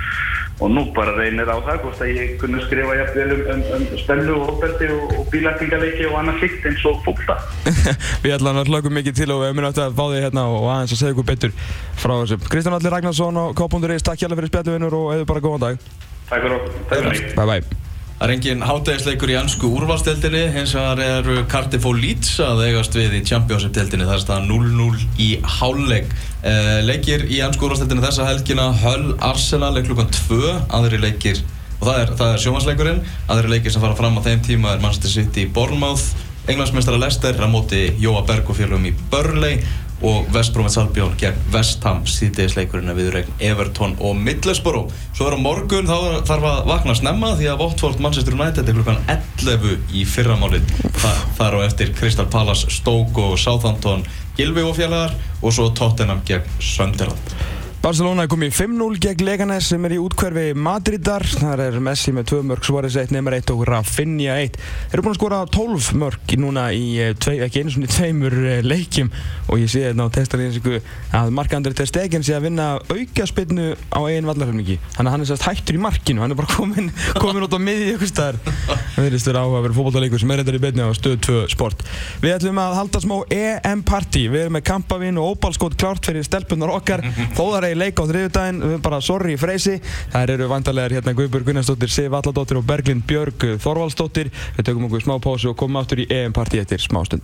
og 0.59 0.71
nú 0.71 0.83
bara 0.95 1.15
reynir 1.15 1.47
á 1.47 1.55
það 1.63 1.81
hvort 1.83 2.01
að 2.03 2.11
ég 2.17 2.35
kunni 2.41 2.61
skrifa 2.65 2.97
jafnvel 2.99 3.33
um, 3.35 3.43
um, 3.53 3.63
um 3.77 3.85
spennu 4.01 4.35
og 4.35 4.45
hópeldi 4.49 4.89
og, 4.91 5.15
og 5.15 5.27
bílæktingaleiki 5.31 6.07
og 6.09 6.19
annað 6.19 6.41
slikt 6.43 6.69
eins 6.69 6.85
og 6.89 7.01
fólkta. 7.07 7.39
Við 8.23 8.35
ætlum 8.35 8.59
að 8.59 8.71
hlögum 8.73 8.97
mikið 8.99 9.19
til 9.21 9.31
og 9.35 9.43
við 9.45 9.55
munum 9.55 9.71
eftir 9.71 9.87
að 9.87 9.99
fá 9.99 10.05
þig 10.05 10.25
hérna 10.27 10.47
og 10.51 10.69
aðeins 10.75 10.95
að 10.95 11.03
segja 11.03 11.15
ykkur 11.15 11.29
betur 11.31 11.59
frá 12.03 12.15
þessu. 12.19 12.41
Kristján 12.51 12.79
Alli 12.79 12.95
Ragnarsson 12.95 13.43
og 13.45 13.53
K.is, 13.59 14.07
takk 14.07 14.23
hjálpa 14.23 14.41
fyrir 14.41 14.53
spjalluvinnur 14.53 14.97
og 14.99 15.13
hefur 15.15 15.29
bara 15.33 15.45
góðan 15.47 15.67
dag. 15.67 15.85
Takk 16.29 16.41
fyrir 16.41 16.57
okkur. 16.59 16.81
Takk 16.89 16.97
fyrir 16.97 17.13
okkur. 17.13 17.37
Bye 17.39 17.53
bye. 17.53 17.87
Það 18.19 18.25
er 18.25 18.31
engin 18.33 18.63
hátægisleikur 18.67 19.31
í 19.31 19.35
ennsku 19.39 19.67
úrvalstildinni, 19.77 20.41
hins 20.51 20.73
vegar 20.75 20.99
eru 20.99 21.38
Cardiff 21.47 21.85
og 21.88 21.95
Leeds 21.95 22.33
að 22.43 22.65
eigast 22.65 22.97
við 22.97 23.13
í 23.15 23.21
Championship-tildinni, 23.29 24.03
það 24.09 24.17
er 24.17 24.23
staðan 24.25 24.49
0-0 24.51 25.05
í 25.23 25.27
háluleik. 25.55 26.11
Eh, 26.43 26.81
leikir 26.83 27.23
í 27.31 27.39
ennsku 27.45 27.69
úrvalstildinni 27.69 28.03
þessa 28.03 28.27
helgina, 28.27 28.65
Hull 28.81 29.13
Arsenal 29.23 29.71
er 29.79 29.88
klukkan 29.88 30.11
2, 30.11 30.51
aðri 30.67 30.99
leikir, 30.99 31.39
og 31.77 31.88
það 31.88 32.01
er, 32.01 32.11
er 32.27 32.43
sjómasleikurinn, 32.43 32.99
aðri 33.31 33.53
leikir 33.53 33.71
sem 33.71 33.88
fara 33.88 33.95
fram 33.95 34.19
á 34.19 34.25
þeim 34.27 34.43
tíma 34.49 34.75
er 34.75 34.83
Manchester 34.83 35.15
City 35.15 35.47
í 35.47 35.53
Bournemouth, 35.55 36.11
Englandsmeistara 36.49 36.99
Leicester 36.99 37.31
er 37.31 37.47
á 37.47 37.47
móti 37.47 37.85
Jóa 38.03 38.25
Berg 38.27 38.51
og 38.51 38.59
félagum 38.59 38.89
í 38.89 38.97
Burnley 39.13 39.61
og 40.05 40.29
West 40.33 40.53
Bromwich 40.55 40.79
Albion 40.79 41.15
gegn 41.19 41.37
West 41.53 41.83
Ham 41.87 42.05
síðdegisleikurinn 42.07 42.91
að 42.91 43.01
viðregn 43.01 43.43
Everton 43.49 43.97
og 43.99 44.15
Middlesbrough. 44.19 44.93
Svo 45.17 45.27
er 45.27 45.35
á 45.35 45.39
morgun 45.43 45.89
þá 45.89 46.23
þarf 46.29 46.47
að 46.51 46.71
vakna 46.71 46.95
snemma 46.97 47.33
því 47.39 47.51
að 47.51 47.63
Watford 47.65 48.03
Manchester 48.03 48.37
United 48.37 48.69
er 48.69 48.79
klukkan 48.79 49.03
11 49.11 49.93
í 49.95 50.05
fyrramálið. 50.07 50.73
Þa, 50.99 51.13
þar 51.39 51.59
á 51.59 51.67
eftir 51.67 51.93
Crystal 51.99 52.29
Palace, 52.31 52.71
Stoke 52.73 53.29
og 53.31 53.39
Southampton 53.41 54.05
Gilvi 54.39 54.63
og 54.63 54.77
félagar 54.77 55.15
og 55.43 55.55
svo 55.55 55.67
Tottenham 55.75 56.23
gegn 56.27 56.47
Sunderland. 56.63 57.33
Barcelona 57.79 58.25
er 58.25 58.27
komið 58.27 58.57
5-0 58.57 58.98
gegn 59.00 59.21
Leganes 59.24 59.69
sem 59.71 59.86
er 59.88 59.93
í 59.95 59.98
útkverfi 60.03 60.50
Madridar. 60.51 61.24
Þar 61.24 61.62
er 61.63 61.75
Messi 61.79 62.12
með 62.12 62.25
2 62.33 62.39
mörg, 62.50 62.65
Suárez 62.67 62.98
1, 63.00 63.13
Neymar 63.15 63.38
1 63.38 63.53
og 63.53 63.62
Rafinha 63.69 64.33
1. 64.36 64.57
Þeir 64.59 64.98
eru 64.98 65.05
búin 65.05 65.13
að 65.13 65.19
skora 65.21 65.38
12 65.55 65.88
mörg 66.01 66.33
núna 66.43 66.65
í, 66.75 66.98
eh, 67.00 67.13
tvei, 67.15 67.38
ekki 67.45 67.62
einu 67.63 67.71
svona 67.71 67.88
tveimur 67.88 68.36
eh, 68.36 68.59
leikjum 68.67 69.07
og 69.48 69.62
ég 69.63 69.71
sé 69.71 69.86
þetta 69.86 70.07
á 70.12 70.15
testarlýsingu 70.17 70.81
að 71.21 71.31
Mark-André 71.38 71.71
Ter 71.79 71.88
Stegen 71.88 72.25
sé 72.27 72.36
að 72.36 72.50
vinna 72.50 72.65
aukaspinnu 72.83 73.69
á 73.95 74.00
einn 74.12 74.27
vallarhörningi. 74.27 74.75
Þannig 74.98 75.07
að 75.07 75.15
hann 75.15 75.24
er 75.24 75.31
sérst 75.31 75.48
hættur 75.48 75.79
í 75.79 75.83
markinu, 75.88 76.19
hann 76.19 76.36
er 76.36 76.39
bara 76.41 76.51
komin, 76.51 76.91
komin 77.24 77.48
út 77.48 77.55
á 77.55 77.63
miði 77.63 77.93
ykkur 77.93 78.12
staðar. 78.12 78.41
Það 78.43 79.07
verðist 79.07 79.31
vera 79.31 79.45
áhuga 79.45 79.63
að 79.63 79.65
vera 79.69 79.79
fókbóltaleikur 79.79 80.19
sem 80.19 80.36
er 80.36 80.43
reyndar 80.43 80.59
í 80.59 80.63
beinni 80.67 80.83
á 80.83 80.91
stöð 81.00 81.17
2 81.29 81.48
sport. 81.55 81.88
Við 82.19 82.36
ætlum 82.36 82.59
að 82.59 82.77
halda 82.81 83.03
smá 83.07 83.17
EM-party. 83.39 84.27
Við 84.27 84.45
erum 84.50 84.59
með 84.59 84.67
kampavinn 84.67 85.24
og 85.24 85.31
óbálskót 85.38 85.79
klárt 85.79 86.12
fyrir 86.12 86.27
stelpunar 86.27 86.75
okkar. 86.75 87.05
Þó 87.38 87.43
það 87.45 87.68
fara 87.69 87.77
í 87.77 87.77
leik 87.77 87.99
á 88.01 88.03
þriðudaginn, 88.09 88.61
við 88.65 88.79
bara 88.81 88.99
sorry 89.03 89.35
freysi. 89.38 89.77
Það 90.13 90.33
eru 90.35 90.49
vantarlegar 90.49 90.95
hérna 90.97 91.13
Guðbjörg 91.17 91.49
Gunnarsdóttir, 91.49 91.93
Sif 91.93 92.15
Alladóttir 92.17 92.57
og 92.57 92.65
Berglind 92.65 93.05
Björg 93.05 93.45
Þorvaldsdóttir. 93.61 94.31
Við 94.57 94.69
tökum 94.69 94.89
okkur 94.89 95.05
smá 95.05 95.17
pásu 95.21 95.53
og 95.53 95.59
komum 95.59 95.81
aftur 95.81 96.01
í 96.01 96.09
EM-partí 96.09 96.61
eftir 96.63 96.81
smá 96.81 97.03
stund. 97.05 97.21